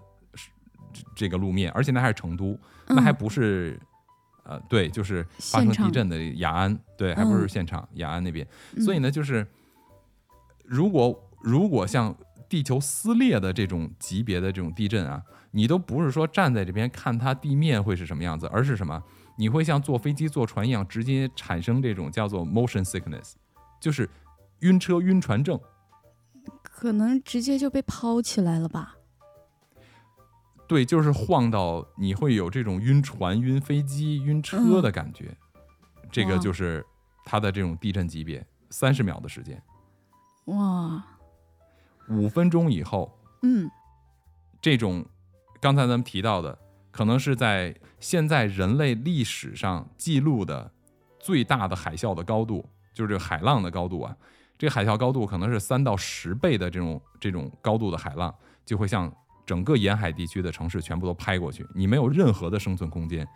[1.15, 3.79] 这个路面，而且那还是成都，那还嗯不是。
[4.47, 8.47] 呃，对，就是发生地震的雅安，对，还不是嗯现场，雅安那边。
[8.75, 9.43] 嗯所以呢，就是
[10.63, 12.15] 如果如果像
[12.47, 19.01] 地球撕裂的这种级别的这种地震啊，你都不是说站在这边看它地面会是什么样子，而是什么？
[19.35, 23.33] 你会像坐飞机、坐船一样，直接产生这种叫做 motion sickness，
[23.79, 24.09] 就是
[24.59, 25.59] 晕车、晕船症。
[26.61, 28.95] 可能直接就被抛起来了吧？
[30.67, 35.37] 对，就是晃到你会有这种晕船、晕飞机、晕车的感觉，
[36.11, 36.85] 这个就是
[37.23, 39.61] 它的这种地震级别，三十秒的时间，
[40.45, 41.03] 哇，
[42.09, 43.69] 五分钟以后，嗯。
[44.61, 45.05] 这种
[45.61, 46.57] 刚才咱们提到的，
[46.95, 50.71] 可能是在现在人类历史上记录的
[51.19, 54.15] 最大的海啸的高度，就是这个海浪的高度啊。
[54.57, 59.13] 这个海啸高度可能是三到十倍的这种这种高度的海浪，就会向
[59.45, 63.27] 整个沿海地区的城市全部都拍过去，你没有任何的生存空间，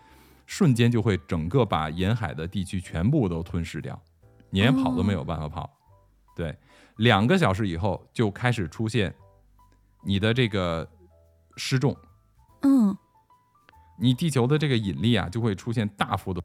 [0.45, 4.02] 瞬间就会整个把沿海的地区全部都吞噬掉，
[4.52, 5.69] 你连跑都没有办法跑。
[6.34, 6.58] 对，
[6.95, 9.13] 两个小时以后就开始出现
[10.06, 10.89] 你的这个
[11.58, 11.93] 失重，
[12.62, 12.95] 嗯
[13.99, 16.41] 你地球的这个引力啊就会出现大幅度，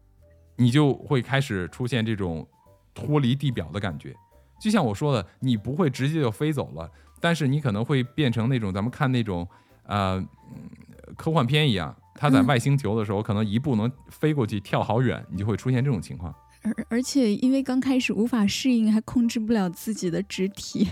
[0.57, 2.47] 你就会开始出现这种
[2.93, 4.15] 脱离地表的感觉。
[4.61, 6.91] 就像我说的，你不会直接就飞走了，
[7.21, 9.47] 但是你可能会变成那种咱们看那种
[9.85, 10.71] 呃嗯
[11.17, 16.35] 科幻片一样，它在嗯外星球的时候，可能一步能飞过去跳好远，你就会出现这种情况。
[16.63, 20.89] 而而且因为刚开始无法适应，还控制不了自己的肢体。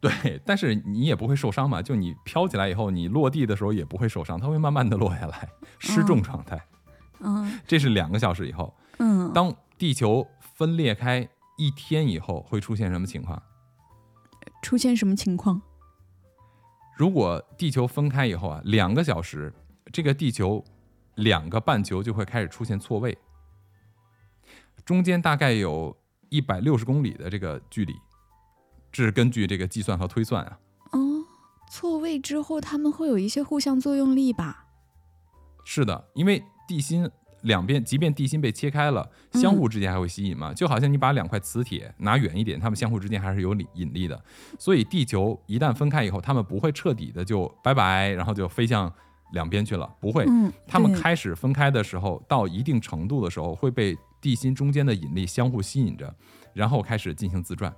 [0.00, 6.60] 对，但是你也不会受伤嘛，就你飘起来以后，你落地的时候也不会受伤，它会慢慢的落下来，失重状态。
[7.20, 8.72] 嗯这是两个小时以后。
[8.98, 13.42] 嗯，当地球分裂开一天以后，会出现什么情况？
[14.62, 15.60] 出现什么情况？
[16.96, 19.52] 如果地球分开以后啊，两个小时，
[19.92, 20.64] 这个地球
[21.14, 23.16] 两个半球就会开始出现错位，
[24.84, 25.96] 中间大概有
[26.28, 27.94] 一百六十公里的这个距离，
[28.90, 30.58] 这是根据这个计算和推算啊。
[30.92, 31.24] 哦，
[31.70, 34.66] 错位之后，他们会有一些互相作用力吧？
[35.64, 37.08] 是的，因为地心
[37.42, 44.20] 两边，即便地心被切开了，嗯相互之间还会吸引嘛，就好像你把两块磁铁拿远一点，它们相互之间还是有引引力的。
[44.58, 48.92] 所以地球一旦分开以后，它们不会彻底的就拜拜，然后就飞向
[49.32, 50.24] 两边去了，不会。
[50.26, 56.12] 嗯，它们开始分开的时候，到一定程度的时候，会被地心中间的引力相互吸引着，
[56.54, 57.72] 然后开始进行自转，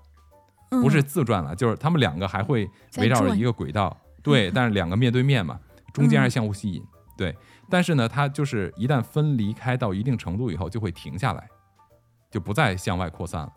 [0.70, 5.58] 不是嗯自转了，就是他们两个还会围绕着一个轨道，对，但是两个面对面嘛，
[5.92, 6.82] 中间还是相互吸引，
[7.16, 7.36] 对。
[7.68, 11.48] 但是呢，它就是一旦分离开到一定程度以后，就会停下来，
[12.30, 13.52] 就不再向外扩散了，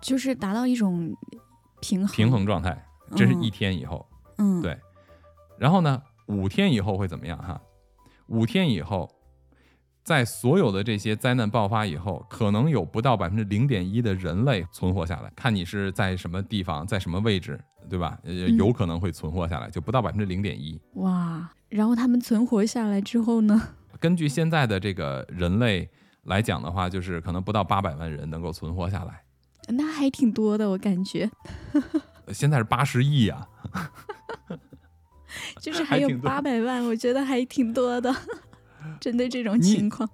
[0.00, 1.16] 就是达到一种
[1.80, 2.08] 平衡。
[2.14, 2.86] 平衡状态。
[3.14, 4.78] 这是一天以后，嗯，对
[5.58, 7.60] 然后呢，五天以后会怎么样哈？
[8.28, 9.11] 五天以后，
[10.04, 15.32] 在所有的这些灾难爆发以后，可能有不到百分之零点一的人类存活下来。
[15.36, 18.18] 看你是在什么地方，在什么位置，对吧？
[18.24, 20.80] 呃，有可能会存活下来，就不到百分之零点一。
[20.94, 23.60] 哇，然后他们存活下来之后呢？
[24.00, 25.88] 根据现在的这个人类
[26.24, 29.22] 来讲的话，就是可能不到八百万人能够存活下来。
[29.68, 31.30] 那还挺多的，我感觉，
[32.26, 33.48] 呃现在是八十亿啊，
[35.62, 38.12] 就是还有八百万，我觉得还挺多的。
[39.00, 40.08] 针对这种情况，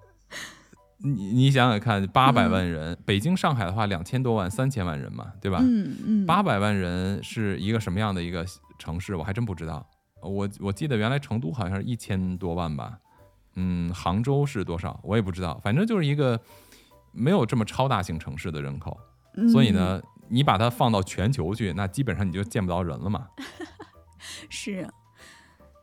[0.99, 5.59] 你你想想看，八百万人，北京、上海的话两千多万、三千万人嘛，对吧？
[5.63, 8.45] 嗯嗯，八百万人是一个什么样的一个
[8.79, 9.15] 城市？
[9.15, 9.89] 我还真不知道。
[10.21, 12.99] 我我记得原来成都好像是一千多万吧，
[13.55, 14.99] 嗯，杭州是多少？
[15.05, 15.61] 我也不知道。
[15.63, 16.41] 反正就是一个
[17.13, 18.99] 没有这么超大型城市的人口，
[19.37, 23.29] 嗯所以呢，你把它放到全球去，那基本上你就见不到人了嘛，
[24.51, 24.89] 是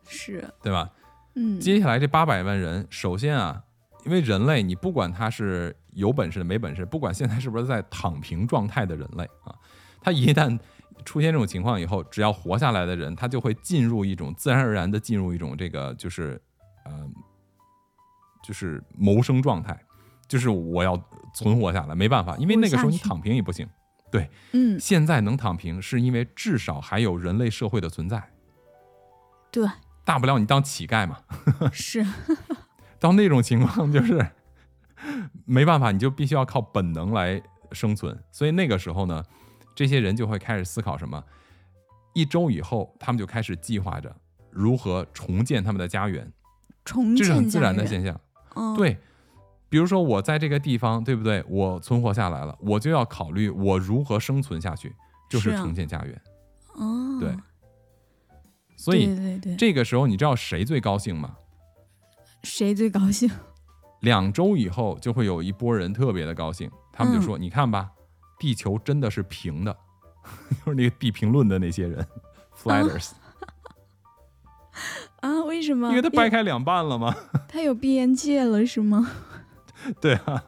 [0.06, 0.90] 是，对吧？
[1.36, 3.62] 嗯，接下来这八百万人，首先啊，
[4.04, 9.54] 因为人类，你不管他是有本事的没本事，不管现在是不是在躺平状态的人类啊，
[10.00, 10.58] 他一旦
[11.04, 16.40] 出现这种情况以后，只要活下来的人，他就会进入一种自然而然的进入一种这个就是
[16.84, 17.08] 呃
[18.42, 19.78] 就是谋生状态，
[20.26, 20.98] 就是我要
[21.34, 23.68] 存活下来，没办法，因为那个时候你躺平也不行。
[24.10, 28.30] 对嗯，现在能躺平，是因为至少还有人类社会的存在，
[29.50, 29.68] 对，
[30.06, 31.18] 大不了你当乞丐嘛。
[31.72, 32.06] 是，
[32.98, 34.26] 到那种情况就是
[35.44, 37.42] 没办法，你就必须要靠本能来
[37.72, 38.18] 生存。
[38.32, 39.22] 所以那个时候呢，
[39.74, 41.22] 这些人就会开始思考什么？
[42.14, 44.14] 一周以后，他们就开始计划着
[44.50, 46.32] 如何重建他们的家园，
[46.84, 48.18] 重这是很自然的现象。
[48.54, 48.96] 嗯，对，
[49.68, 51.44] 比如说我在这个地方，对不对？
[51.46, 54.94] 我存活下来了，我就要考虑我如何生存下去，
[55.28, 56.22] 就是重建家园。
[56.72, 57.36] 哦，对
[58.76, 61.36] 所以对对对，这个时候，你知道谁最高兴吗？
[62.42, 63.28] 谁最高兴？
[64.00, 67.90] 两周以后就会有一波人特别的高兴，他们就说：“你看吧，
[68.38, 69.76] 地球真的是平的。
[70.64, 72.06] ”就是那个地评论的那些人，
[72.56, 73.10] flatters，、
[75.20, 75.42] 啊？
[75.46, 75.88] 为什么？
[75.88, 77.14] 因为它掰开两半了吗。
[77.48, 79.10] 它有边界了是吗？
[80.00, 80.44] 对啊，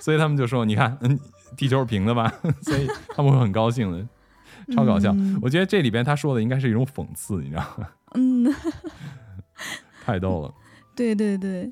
[0.00, 1.18] 所以他们就说：“你看，嗯，
[1.56, 4.06] 地球是平的吧？”所以他们会很高兴的，
[4.74, 5.12] 超搞笑。
[5.12, 7.88] 嗯我觉得这里边他说的应该是一种讽刺，你知道吗？
[8.14, 8.54] 嗯，
[10.04, 10.54] 太逗了。
[10.94, 11.62] 对对对，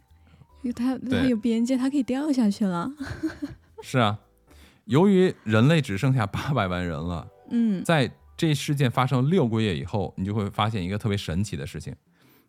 [0.62, 2.90] 因为它它对有边界，他可以掉下去了。
[3.82, 4.18] 是啊，
[4.86, 11.94] 由于人类只剩下八百万人了，嗯在这事件发生六个月以后，你就会发现一个特别神奇的事情，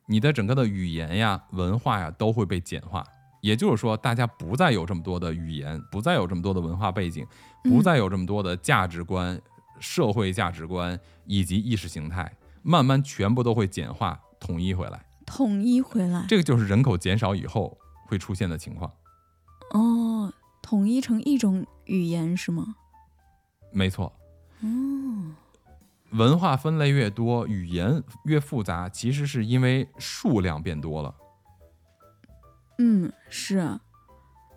[0.08, 3.04] 你的整个的语言呀、文化呀都会被简化。
[3.42, 7.28] 也就是说，大家不再有这么多的语言，不再有这么多的文化背景，
[7.64, 9.38] 不再有这么多的价值观、
[9.84, 12.32] 社会价值观以及意识形态，
[12.62, 15.06] 慢慢全部都会简化、统一回来。
[15.26, 16.26] 统一回来。
[16.30, 17.78] 这个就是人口减少以后
[18.08, 18.90] 会出现的情况。
[19.72, 22.76] 哦，统一成一种语言是吗？
[23.72, 24.14] 没错，
[24.62, 25.36] 哦，
[26.12, 31.14] 文化分类越多，语言越复杂，其实是因为数量变多了。
[32.78, 33.82] 嗯，是啊，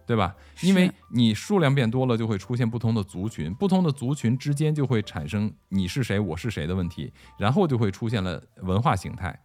[0.06, 0.34] 对吧？
[0.62, 9.38] 因为你数量变多了，就会出现不同的族群，不同的族群之间就会产生你是谁，我是谁的问题，然后就会出现了文化形态、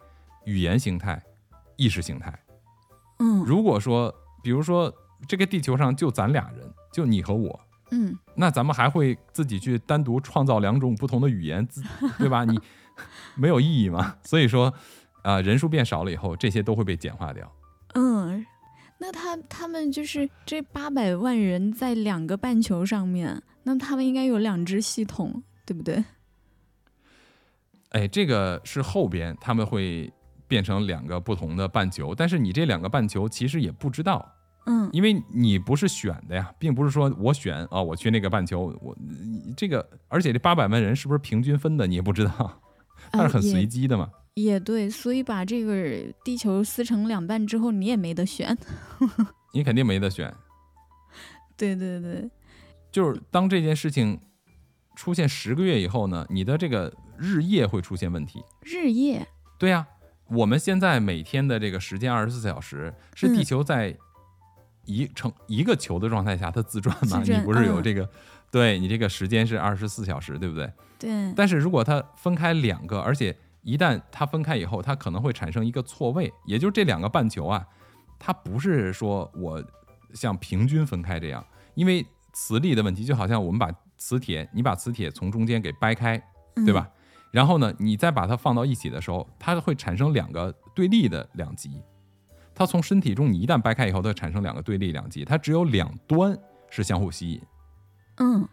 [0.45, 1.21] 语言形态、
[1.75, 2.37] 意识形态。
[3.19, 4.93] 嗯，如果说，比如说
[5.27, 7.59] 这个地球上就咱俩人，就你和我，
[7.91, 11.83] 嗯那咱们还会自己去单独创造两种不同的语言，自
[12.17, 12.43] 对吧？
[12.45, 12.59] 你
[13.35, 14.15] 没有意义嘛。
[14.23, 14.73] 所以说，
[15.23, 17.51] 啊、人数变少了以后，这些都会被简化掉。
[17.93, 18.45] 嗯，
[19.03, 26.05] 那他他们就是这八百万人在两个半球上面，那他们应该有两只系统，对不对？
[27.89, 30.13] 哎，这个是后边他们会
[30.47, 34.33] 变成两个不同的半球，但是你这两个半球其实也不知道，
[34.67, 42.61] 嗯因为你不是选的呀，并不是说我选啊，我去那个半球，我你这个，而且这八百万人是不是平均分的，你也不知道，
[43.11, 44.11] 它是很随机的嘛。
[44.33, 48.57] 也对，所以把这个地球撕成两半之后，你也没得选。
[49.53, 50.33] 你肯定没得选。
[51.57, 52.29] 对对对，
[52.91, 54.19] 就是当这件事情
[54.95, 58.41] 出现十个月以后呢，你的这个日夜会出现问题。
[58.61, 59.27] 日夜，
[59.59, 59.85] 对呀、
[60.29, 63.95] 我们现在每天的这个时间二十四小时，是嗯地球在
[64.85, 67.21] 一成一个球的状态下它自转嘛？
[67.23, 68.09] 转你不是有嗯这个？
[68.49, 70.71] 对你这个时间是二十四小时，对不对？
[70.97, 77.65] 对，但是如果它分开两个，而且一旦它分开以后，它可能会产生一个错位，也就是这两个半球啊，
[78.17, 79.63] 它不是说我
[80.13, 81.45] 像平均分开这样，
[81.75, 86.21] 因为磁力的问题，就好像我们把磁铁，你把磁铁从中间给掰开，
[86.65, 86.89] 对吧？
[87.31, 91.81] 然后呢，你再把它放到一起的时候，它会产生两个对立的两极。
[92.53, 96.37] 它从身体中你一旦掰开以后，它产生两个对立两极，它只有两端
[96.69, 97.41] 是相互吸引。
[98.17, 98.41] 嗯？
[98.41, 98.49] 嗯，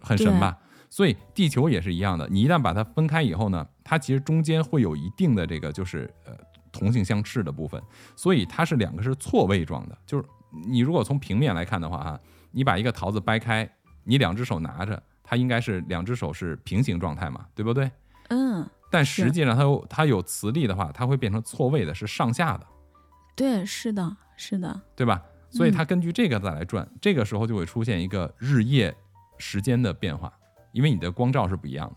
[0.00, 0.56] 很神吧？
[0.90, 6.32] 所以地球也是一样的，你一旦把它分开以后呢，它其实中间会有一定的这个就是呃
[6.72, 7.82] 同性相斥的部分，
[8.16, 9.98] 所以它是两个是错位状的。
[10.06, 10.24] 就是
[10.66, 12.20] 你如果从平面来看的话啊，
[12.50, 13.70] 你把一个桃子掰开，
[14.04, 17.90] 你两只手拿着，它应该是两只手是平行状态嘛，对不对？
[18.28, 22.66] 嗯，但实际上它有它有磁力的话，它会变成错位的，是上下的，
[23.36, 25.22] 对，是的，是的，对吧？
[25.50, 28.94] 所以它根据这个再来转，这个时候就会出现一个日夜
[29.38, 30.30] 时间的变化，
[30.78, 31.96] 因为你的光照是不一样的。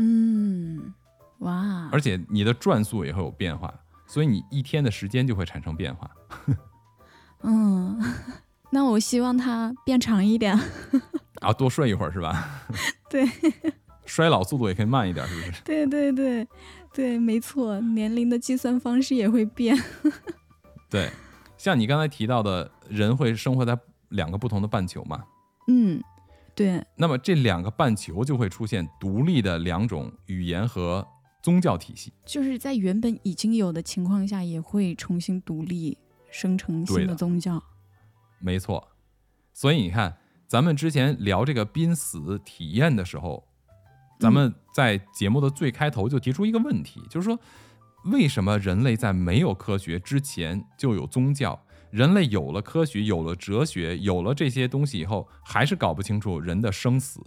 [0.00, 0.92] 嗯，
[1.38, 3.72] 哇，而且你的转速也会有变化，
[4.04, 6.10] 所以你一天的时间就会产生变化。
[7.42, 8.02] 嗯，
[8.70, 10.58] 那我希望它变长一点。
[11.40, 12.66] 啊，多睡一会儿是吧？
[13.08, 13.24] 对，
[14.04, 15.62] 衰老速度也可以慢一点，是不是？
[15.62, 16.48] 对对对
[16.92, 19.80] 对，没错，年龄的计算方式也会变。
[20.90, 21.08] 对，
[21.56, 25.22] 像你刚才提到的，人会生活在两个不同的半球嘛，
[25.68, 26.02] 嗯，
[26.60, 31.08] 对，那么这两个半球就会出现独立的两种语言和
[31.42, 32.12] 宗教体系。
[32.26, 35.96] 就是在原本已经有的情况下，也会重新独立
[36.30, 37.62] 生成新的的宗教。
[38.38, 38.88] 没错，
[39.54, 43.42] 所以你看，咱们之前聊这个濒死体验的时候，
[44.18, 47.40] 咱们在节目的最开头就提出一个问题，就是说，
[48.04, 51.64] 为什么人类在没有科学之前就有宗教？
[51.90, 57.20] 人类有了科学，有了哲学，有了这些东西以后，还是搞不清楚人的生死，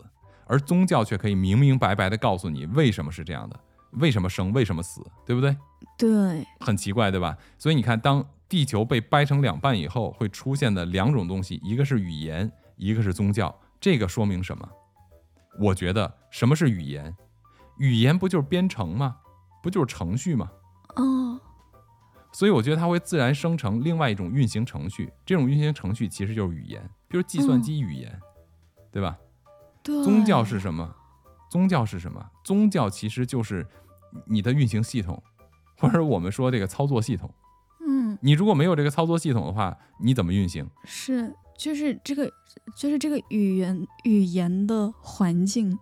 [0.46, 3.60] 而宗教却可以明明白白的告诉你为什么是这样的，
[3.94, 5.56] 为什么生，为什么死，对不对？
[5.98, 7.38] 对，很奇怪，对吧？
[7.58, 13.54] 所以你看，当地球被掰成两半以后，会出现的两种东西，一个是语言，一个是宗教。
[13.82, 14.68] 这个说明什么？
[15.60, 17.14] 我觉得什么是语言？
[17.78, 19.18] 语言不就是编程吗？
[19.62, 20.50] 不就是程序吗？
[20.96, 21.40] 哦，
[22.34, 28.20] 所以我觉得它会自然生成另外一种运行程序，这种运行程序其实就是语言，比如计算机语言，
[28.92, 29.18] 对吧？
[29.84, 30.96] 对，宗教是什么？
[31.50, 32.32] 宗教是什么？
[32.44, 33.66] 宗教其实就是
[34.26, 35.22] 你的运行系统，
[35.78, 37.32] 或者我们说这个操作系统。
[37.86, 40.68] 嗯，你如果没有这个操作系统的话，你怎么运行？
[40.86, 42.32] 是，就是这个，
[42.76, 45.78] 就是这个语言语言的环境，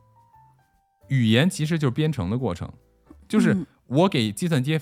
[1.08, 2.70] 语言其实就是编程的过程，
[3.30, 4.80] 就是嗯我给计算机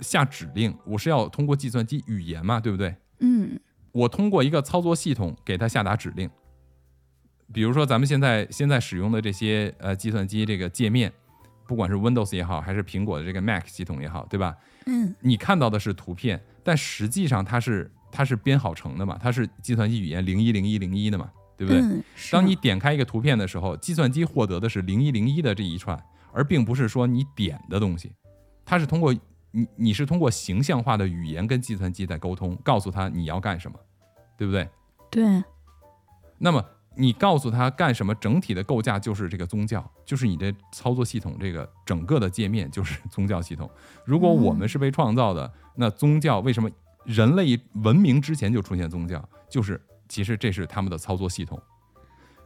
[0.00, 2.94] 下指令，我是要通过计算机语言嘛，对不对？
[3.20, 3.58] 嗯
[3.92, 6.28] 我通过一个操作系统给它下达指令，
[7.52, 11.12] 比如说咱们现在现在使用的这些呃计算机这个界面，
[11.66, 14.56] 不管是 Windows 也好，还是苹果的这个 Mac 系统也好，对吧？
[14.86, 21.82] 嗯你看到的是图片，但实际上它是它是编好成的嘛，它是计算机语言零一零一零一的嘛，对不对？
[21.82, 28.10] 嗯，当你点开一个图片的时候，计算机获得的是零一零一的这一串，而并不是说你点的东西，
[28.64, 29.14] 它是通过
[29.52, 33.78] 你你是通过形象化的语言跟计算机在沟通，告诉他你要干什么，
[34.36, 34.68] 对不对？
[35.10, 35.44] 对，
[36.38, 36.64] 那么
[36.96, 43.70] 你告诉他干什么，整体的构架就是这个宗教，就是你的操作系统，这个整个的界面就是 宗教系统。
[44.04, 46.70] 如果我们是被创造的，那宗教为什么
[47.04, 49.22] 人类文明之前就出现宗教？
[49.50, 51.60] 就是其实这是他们的操作系统。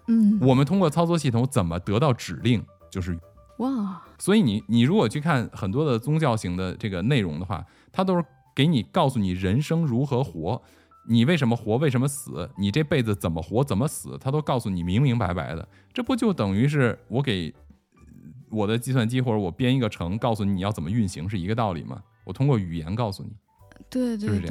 [0.08, 3.18] 嗯我们通过操作系统怎么得到指令，就是
[3.58, 10.60] 哇，所以你你如果去看很多的宗教型的这个内容的话，它都是给你告诉你人生如何活。
[11.08, 15.66] 你为什么活，为什么死，你这辈子怎么活，怎么死，它都告诉你明明白白的。
[15.92, 17.54] 这不就等于是我给
[18.50, 22.02] 我的计算机或者我编一个程，告诉你你要怎么运行是一个道理吗？
[22.24, 23.30] 我通过语言告诉你。
[23.88, 24.48] 对对对，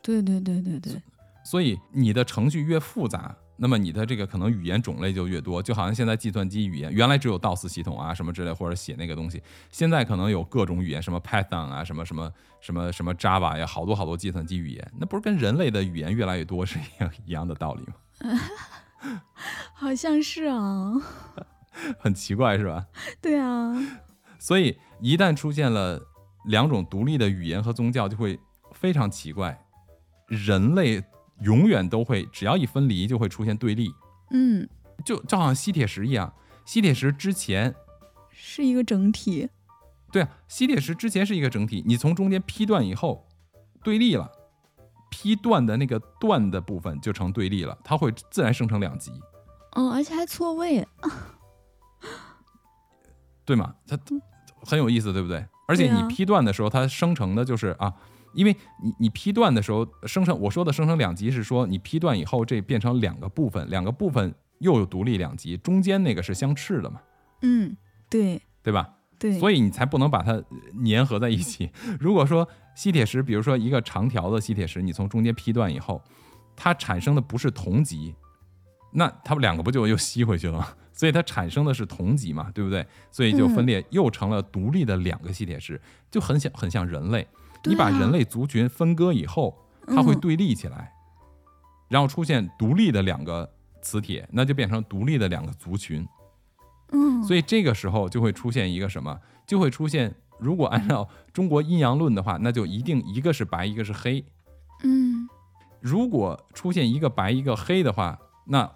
[0.00, 1.02] 对对对对对。
[1.44, 3.36] 所以你的程序越复杂。
[3.62, 12.32] 那么你的这个可能语言种类就越多，就好像现在计算机语言原来只有 DOS 系统啊什么之类，或者写那个东西，现在可能有各种语言，什么 Python 啊，什么什么
[12.62, 18.40] 什么什么 Java 呀，好多好多计算机语言，那不是跟人类的语言越来越多是一样一样的道理吗？
[19.74, 20.94] 好像是啊，
[22.00, 22.86] 很奇怪是吧？
[23.20, 23.74] 对啊，
[24.38, 26.00] 所以一旦出现了
[26.46, 28.40] 两种独立的语言和宗教，就会
[28.72, 29.62] 非常奇怪，
[30.28, 31.04] 人类。
[31.42, 33.90] 永远都会，只要一分离就会出现对立。
[34.30, 34.68] 嗯，
[35.04, 36.32] 就就好像吸铁石一样，
[36.64, 37.74] 吸铁石之前
[38.30, 39.48] 是一个整体。
[40.12, 43.26] 对啊，吸铁石之前是一个整体，你从中间劈断以后，
[43.82, 44.30] 对立了，
[45.08, 49.12] 劈断的那个断的部分就成对立了，它会自然生成两极。
[49.72, 50.86] 嗯，而且还错位，
[53.44, 53.74] 对吗？
[53.86, 53.98] 它
[54.64, 55.46] 很有意思，对不对？
[55.66, 57.94] 而且你劈断的时候，它生成的就是啊。
[58.32, 67.00] 因为你你劈断的时候生成，我说的生成两极是说你劈断以后这变成两个部分，两个部分又有独立两极，中间那个是相斥的嘛？
[67.42, 67.76] 嗯，
[68.08, 68.94] 对，对吧？
[69.18, 70.42] 对，所以你才不能把它
[70.84, 71.70] 粘合在一起。
[71.98, 76.02] 如果说吸铁石，比如说一个长条的吸铁石，你从中间劈断以后，
[76.56, 78.14] 它产生的不是同极，
[78.92, 80.68] 那它们两个不就又吸回去了吗？
[80.92, 82.86] 所以它产生的是同极嘛，对不对？
[83.10, 87.26] 所以就分裂又成了独立的两个吸铁石，就很像很像人类。
[87.64, 89.56] 你把人类族群分割以后，
[89.86, 90.92] 它会对立起来，
[91.88, 93.50] 然后出现独立的两个
[93.82, 96.06] 磁铁，那就变成独立的两个族群。
[96.92, 99.20] 嗯，所以这个时候就会出现一个什么？
[99.46, 104.24] 就会出现，如果按照中国阴阳论的话，那就一定一个是白，一个是黑。
[104.82, 105.28] 嗯，
[105.80, 108.70] 如果出现一个白一个黑的话，那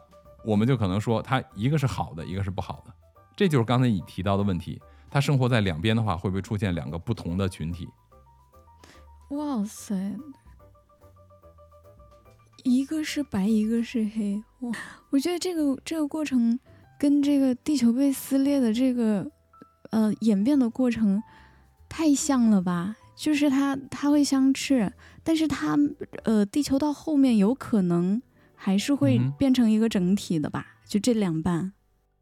[0.44, 2.92] 我们就可能说它一个是好的，一个是不好的。
[3.34, 4.80] 这就是刚才你提到的问题，
[5.10, 7.88] 它生活在两边的话，会不会出现两个不同的群体？
[9.34, 10.16] 哇塞，
[12.62, 14.72] 一个是白，一个是黑，哇！
[15.10, 16.58] 我觉得这个这个过程
[16.98, 19.28] 跟这个地球被撕裂的这个
[19.90, 21.22] 呃演变的过程
[21.88, 22.96] 太像了吧？
[23.16, 25.76] 就是它它会相斥，但是它
[26.24, 28.20] 呃地球到后面有可能
[28.54, 30.78] 还是会变成一个整体的吧？
[30.86, 31.72] 就这两半。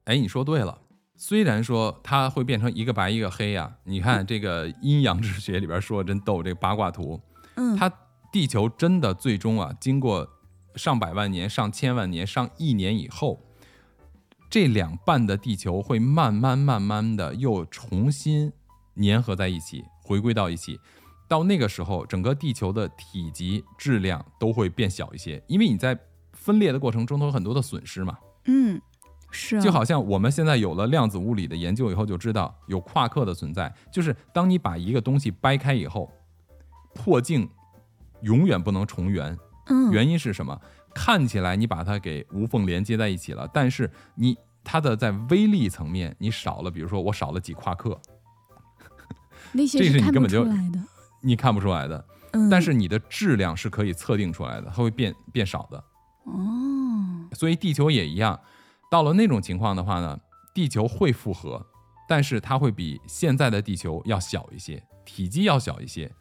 [0.04, 0.82] 哎，你说对了。
[1.24, 7.20] 虽然说它会变成一个白一个黑呀，你看这个阴阳之学里边说的真逗，这个八卦图，
[7.54, 7.88] 嗯，它
[8.32, 10.28] 地球真的最终啊，经过
[10.74, 13.40] 上百万年、上千万年、上亿年以后，
[14.50, 18.52] 这两半的地球会慢慢慢慢的又重新
[18.96, 20.80] 粘合在一起，回归到一起。
[21.28, 25.96] 到那个时候，整个地球的体积、质量都会变小一些，因为你在
[26.32, 28.82] 分裂的过程中都有很多的损失嘛，嗯。
[29.33, 33.74] 是，就好像我们现在有了量子物理的研究以后，就知道有夸克的存在。
[33.91, 36.09] 就是当你把一个东西掰开以后，
[36.95, 37.49] 破镜
[38.20, 39.37] 永远不能重圆。
[39.66, 40.61] 嗯，原因是什么？
[40.95, 47.99] 看起来你把它给无缝连接在一起了，但是你它的在微粒层面你少了，比如说我少了几夸克，
[49.53, 50.47] 那些是你根本就
[51.22, 52.05] 你看不出来的。
[52.33, 55.83] 嗯，但是你的质量是可以测定出来的，它会变变少的。
[56.24, 58.39] 哦，所以地球也一样。
[58.93, 60.20] 到了那种情况的话呢，
[60.53, 61.64] 地球会复合，
[62.07, 66.12] 但是它会比现在的地球要小一些，体积要小一些，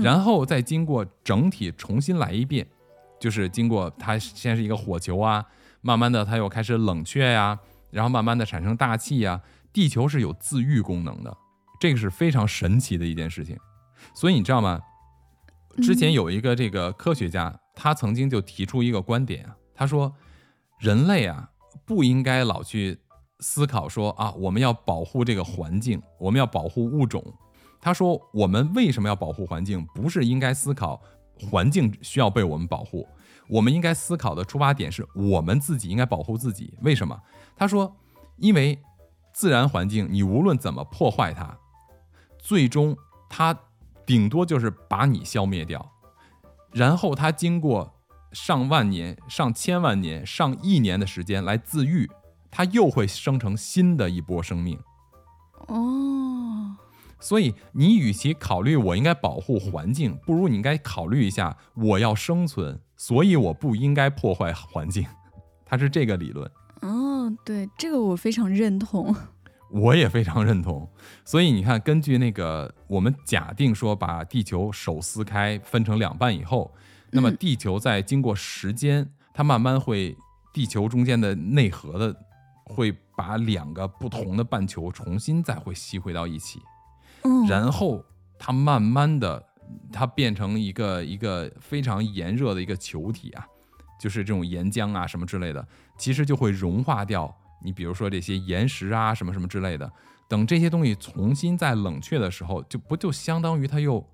[0.00, 2.64] 然后再经过整体重新来一遍，
[3.18, 5.44] 就是经过它先是一个火球啊，
[5.80, 7.58] 慢慢的它又开始冷却呀，
[7.90, 11.36] 然后慢慢的产生大气呀，地球是有自愈功能的，
[11.80, 13.58] 这个是非常神奇的一件事情。
[14.14, 14.80] 所以你知道吗？
[15.82, 20.14] 之前有一个这个科学家，他曾经就提出一个观点啊，他说
[20.78, 21.50] 人类啊。
[21.84, 22.98] 不应该老去
[23.40, 27.24] 思考说啊，我们要保护这个环境，我们要保护物种。
[27.80, 29.86] 他说，我们为什么要保护环境？
[29.94, 31.00] 不是应该思考
[31.50, 33.08] 环境需要被我们保护，
[33.48, 36.74] 我们应该思考的出发点是我们自己应该保护自己。
[36.82, 37.18] 为什么？
[37.56, 37.96] 他说，
[38.36, 38.78] 因为
[39.32, 41.56] 自然环境你无论怎么破坏它，
[42.38, 42.96] 最终
[43.28, 43.58] 它
[44.04, 45.90] 顶多就是把你消灭掉，
[46.72, 47.94] 然后它经过。
[48.32, 52.08] 上万年、上千万年、上亿年的时间来自愈，
[52.50, 54.78] 它又会生成新的一波生命。
[55.66, 56.76] 哦，
[57.18, 65.06] 所以你与其考虑我应该保护环境，不如你应该考虑一下我要生存，所以我不应该破坏环境。
[65.66, 66.50] 它是这个理论。
[66.82, 69.14] 哦，对，这个我非常认同。
[69.70, 70.88] 我也非常认同。
[71.24, 76.72] 所以你看，根据那个我们假定说把地球手撕开分成两半以后。
[77.12, 80.16] 那么嗯地球在经过时间，它慢慢会
[80.52, 82.16] 地球中间的内核的
[82.64, 86.60] 会把两个不同的半球重新再会吸回到一起，
[87.22, 88.04] 嗯，然后
[88.38, 89.44] 它慢慢的
[89.92, 93.46] 它变成一个一个非常炎热的一个球体啊，
[94.00, 95.66] 就是这种岩浆啊什么之类的，
[95.98, 99.90] 其实就会融化掉你比如说这些岩石啊什么什么之类的。
[100.28, 104.08] 等这些东西重新再冷却的时候，就不就相当于它又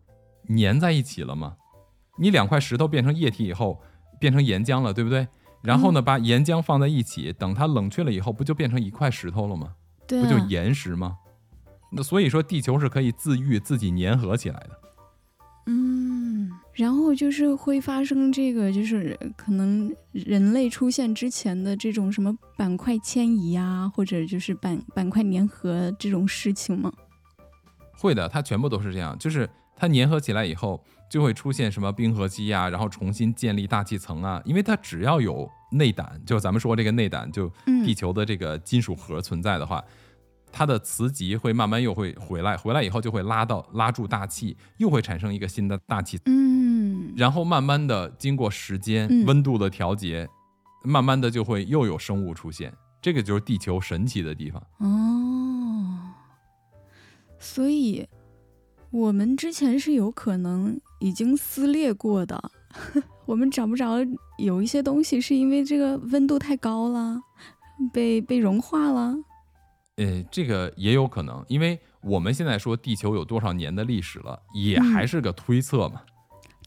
[0.49, 1.55] 粘在一起了吗？
[2.17, 3.81] 你两块石头变成液体以后，
[4.19, 5.27] 变成岩浆了，对不对？
[5.63, 9.75] 然后呢，把岩浆放在一起，等它冷却了以后，不就变成一块石头了吗？
[10.07, 11.17] 对、啊，不就岩石吗？
[11.91, 14.71] 那所以说，地球是可以自愈、自己粘合起来的。
[15.67, 26.93] 嗯，然后就是会发生这个，就是可能人类出现之前的这种什么板块迁移啊，或者就是板板块粘合这种事情吗？
[27.99, 39.83] 会的，它全部都是这样，就是它粘合起来以后，就会出现什么冰河期啊，然后重新建立大气层啊，因为它只要有内胆，就咱们说这个内胆，就嗯地球的这个金属核存在的话，
[40.51, 50.29] 它的磁极会慢慢又会回来，回来以后就会拉到拉住大气，又会产生一个新的大气，嗯，然后慢慢的经过时间嗯温度的调节，
[50.83, 54.63] 慢慢的就会又有生物出现，这个就是地球神奇的地方。
[54.79, 55.99] 哦，
[57.39, 58.09] 所以
[58.91, 62.51] 我们之前是有可能已经撕裂过的，
[63.27, 63.97] 我们找不着
[64.39, 67.21] 有一些东西是因为这个温度太高了，
[67.93, 69.15] 被被融化了。
[69.97, 76.03] 呃，这个也有可能，因为我们现在说地球有多少年的历史了，也嗯还是个推测嘛。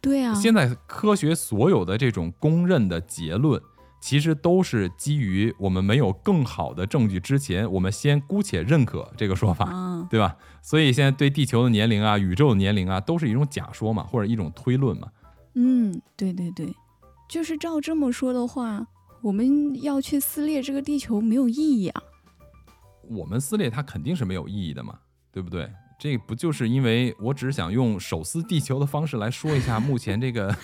[0.02, 3.62] 对啊，现在科学所有的这种公认的结论，
[4.00, 10.36] 其实都是基于我们没有更好的证据之前，我们先姑且认可这个说法，啊，对吧？
[10.62, 15.10] 所以现在对地球的年龄啊、宇宙的年龄啊，都是一种假说嘛，或者一种推论嘛。
[15.56, 16.74] 嗯，对对对，
[17.28, 18.88] 就是照这么说的话，
[19.22, 22.04] 我们要去撕裂这个地球没有意义啊。
[23.10, 24.98] 我们撕裂它肯定是没有意义的嘛，
[25.32, 25.70] 对不对？
[26.00, 30.56] 这不就是因为我只是想用手撕地球的方式来说一下目前这个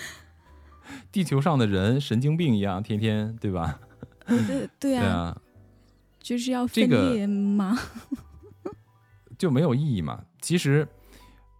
[1.12, 3.78] 地球上的人神经病一样，天天对吧？
[4.26, 5.40] 对对对啊， 啊，
[6.18, 7.76] 就是要分这个裂吗？
[9.38, 10.24] 就没有意义嘛。
[10.40, 10.86] 其实，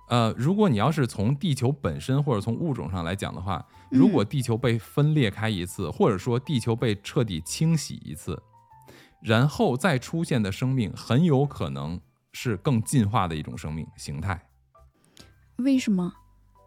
[0.09, 8.43] 呃，如果你要是从地球本身或者从物种上来讲的话，如果地球被分裂开一次，或者说地球被彻底清洗一次，
[9.21, 12.01] 然后再出现的生命，很有可能
[12.33, 14.49] 是更进化的一种生命形态。
[15.57, 16.13] 为什么？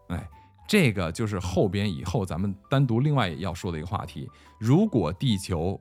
[0.08, 0.28] 哎，
[0.70, 4.30] 这个就是后边以后咱们单独另外要说的一个话题。
[4.60, 5.80] 如果地球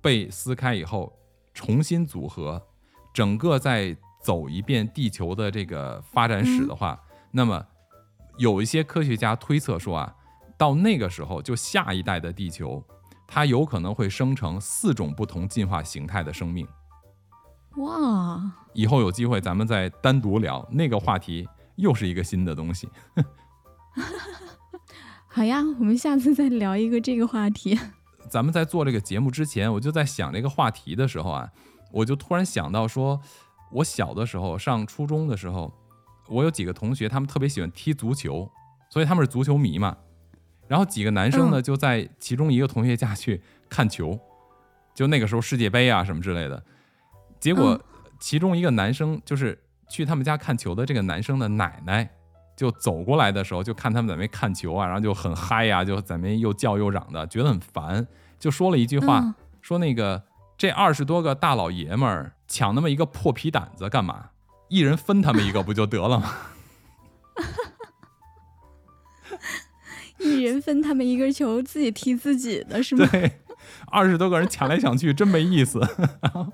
[0.00, 1.12] 被撕开以后
[1.52, 2.66] 重新组合，
[3.12, 6.98] 整个再走一遍地球的这个发展史的话，
[7.32, 7.62] 那么
[8.38, 10.14] 有一些科学家推测说啊，
[10.56, 12.82] 到那个时候就下一代的地球，
[13.26, 16.66] 它有可能会生成四种不同进化形态的生命。
[17.76, 21.46] 哇，以后有机会咱们再单独聊那个话题，
[21.76, 22.88] 又是一个新的东西。
[25.26, 27.78] 好呀，我们下次再聊一个这个话题。
[28.30, 31.50] 咱们在做这个节目之前，我就在想这个话题的时候啊，
[31.92, 33.20] 我就突然想到说，
[33.72, 35.72] 我小的时候上初中的时候，
[36.28, 38.50] 我有几个同学，他们特别喜欢踢足球，
[38.90, 39.96] 所以他们是足球迷嘛。
[40.66, 44.18] 然后几个男生呢，嗯就在其中一个同学家去看球，
[44.94, 46.64] 就那个时候世界杯啊什么之类的。
[47.38, 47.80] 结果嗯
[48.18, 52.10] 其中一个男生就是去他们家看球的这个男生的奶奶，
[52.56, 58.06] 就走过来的时候，就看他们在那边看球啊，然后就很嗨呀、就在那边又叫又嚷的，觉得很烦，
[58.38, 60.22] 就说了一句话，嗯说那个
[60.58, 64.30] 这二十多个大老爷们儿抢那么一个破皮胆子干嘛？
[64.68, 66.32] 一人分他们一个不就得了吗？
[70.18, 73.06] 一人分他们一个球，自己踢自己的是吗？
[73.10, 73.40] 对，
[73.86, 75.80] 二十多个人抢来抢去，真没意思。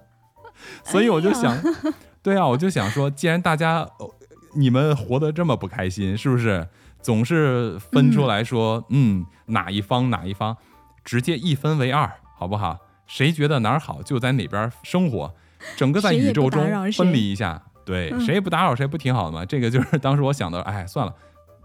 [0.84, 1.56] 所以我就想，
[2.22, 4.14] 对啊，我就想说，既然大家呃
[4.54, 6.66] 你们活得这么不开心，是不是
[7.00, 10.56] 总是分出来说，嗯哪一方哪一方，
[11.04, 12.78] 直接一分为二，好不好？
[13.06, 15.34] 谁觉得哪儿好，就在哪边生活，
[15.76, 19.44] 整个在宇宙中分离一下，对，嗯谁也不打扰谁，不挺好的吗？
[19.44, 21.14] 这个就是当时我想的，哎，算了。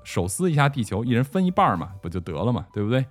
[0.03, 3.03] 手撕一下地球，一人分一半嘛，不就得了嘛，对不对？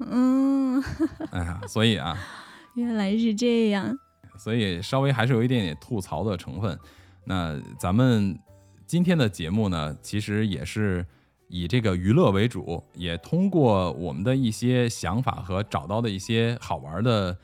[0.00, 0.82] 嗯，
[1.30, 2.18] 哎呀，所以啊，
[2.74, 3.96] 原来是这样。
[4.36, 6.76] 所以稍微还是有一点点吐槽的成分。
[7.24, 8.36] 那咱们
[8.92, 11.06] 今天的节目呢，其实也是
[11.48, 17.34] 以这个娱乐为主，也通过我们的一些想法和找到的一些好玩的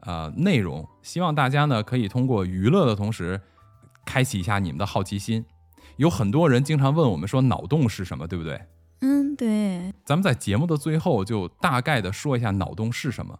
[0.00, 3.40] 呃内容，希望大家呢可以通过娱乐的同时，
[4.04, 5.42] 开启一下你们的好奇心。
[5.96, 8.60] 有很多人经常问我们说脑洞是什么，对不对？
[9.00, 13.38] 嗯，对，咱们在节目的最后就大概的说一下脑洞是什么。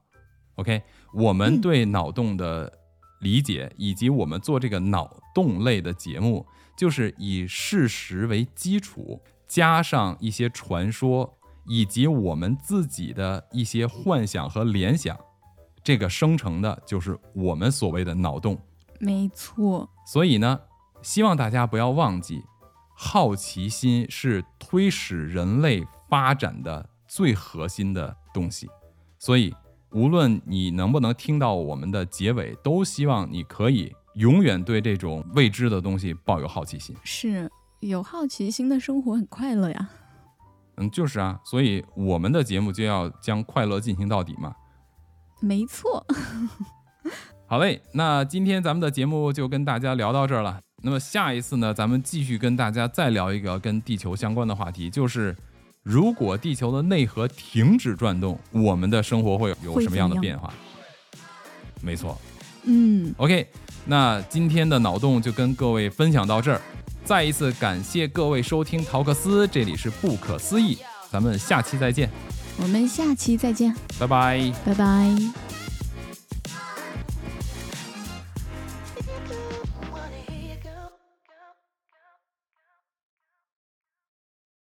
[0.55, 0.81] OK，
[1.13, 2.73] 我们对脑洞的
[3.21, 6.47] 理解以及我们做这个脑洞类的节目，
[6.79, 15.19] 就是以事实为基础，加上一些传说以及我们自己的一些幻想和联想，
[15.83, 18.57] 这个生成的就是我们所谓的脑洞。
[19.01, 19.91] 没错。
[20.07, 20.61] 所以呢，
[21.03, 22.45] 希望大家不要忘记。
[22.95, 28.69] 好奇心是推使人类发展的最核心的东西，
[29.19, 29.55] 所以
[29.93, 36.95] 无论你能不能听到我们的结尾，都希望你可以永远对这种未知的东西抱有好奇心。
[37.05, 37.49] 是
[37.79, 39.89] 有好奇心的生活很快乐呀。
[40.77, 44.53] 嗯，就是啊，所以我们的节目就要将快乐进行到底嘛。
[45.41, 46.05] 没错。
[47.47, 50.61] 好嘞，那今天咱们的节目就跟大家聊到这儿了。
[50.83, 55.35] 那么下一次呢，咱们继续跟大家再聊一个跟地球相关的话题，就是
[55.85, 60.53] 如果地球的内核停止转动，我们的生活会有什么样的变化？
[61.81, 62.17] 没错，
[62.65, 63.49] 嗯，OK，
[63.91, 66.61] 那今天的脑洞就跟各位分享到这儿，
[67.07, 70.77] 再一次感谢各位收听陶克斯，这里是不可思议，
[71.11, 72.11] 咱们下期再见，
[72.61, 75.58] 我们下期再见，拜拜，拜拜。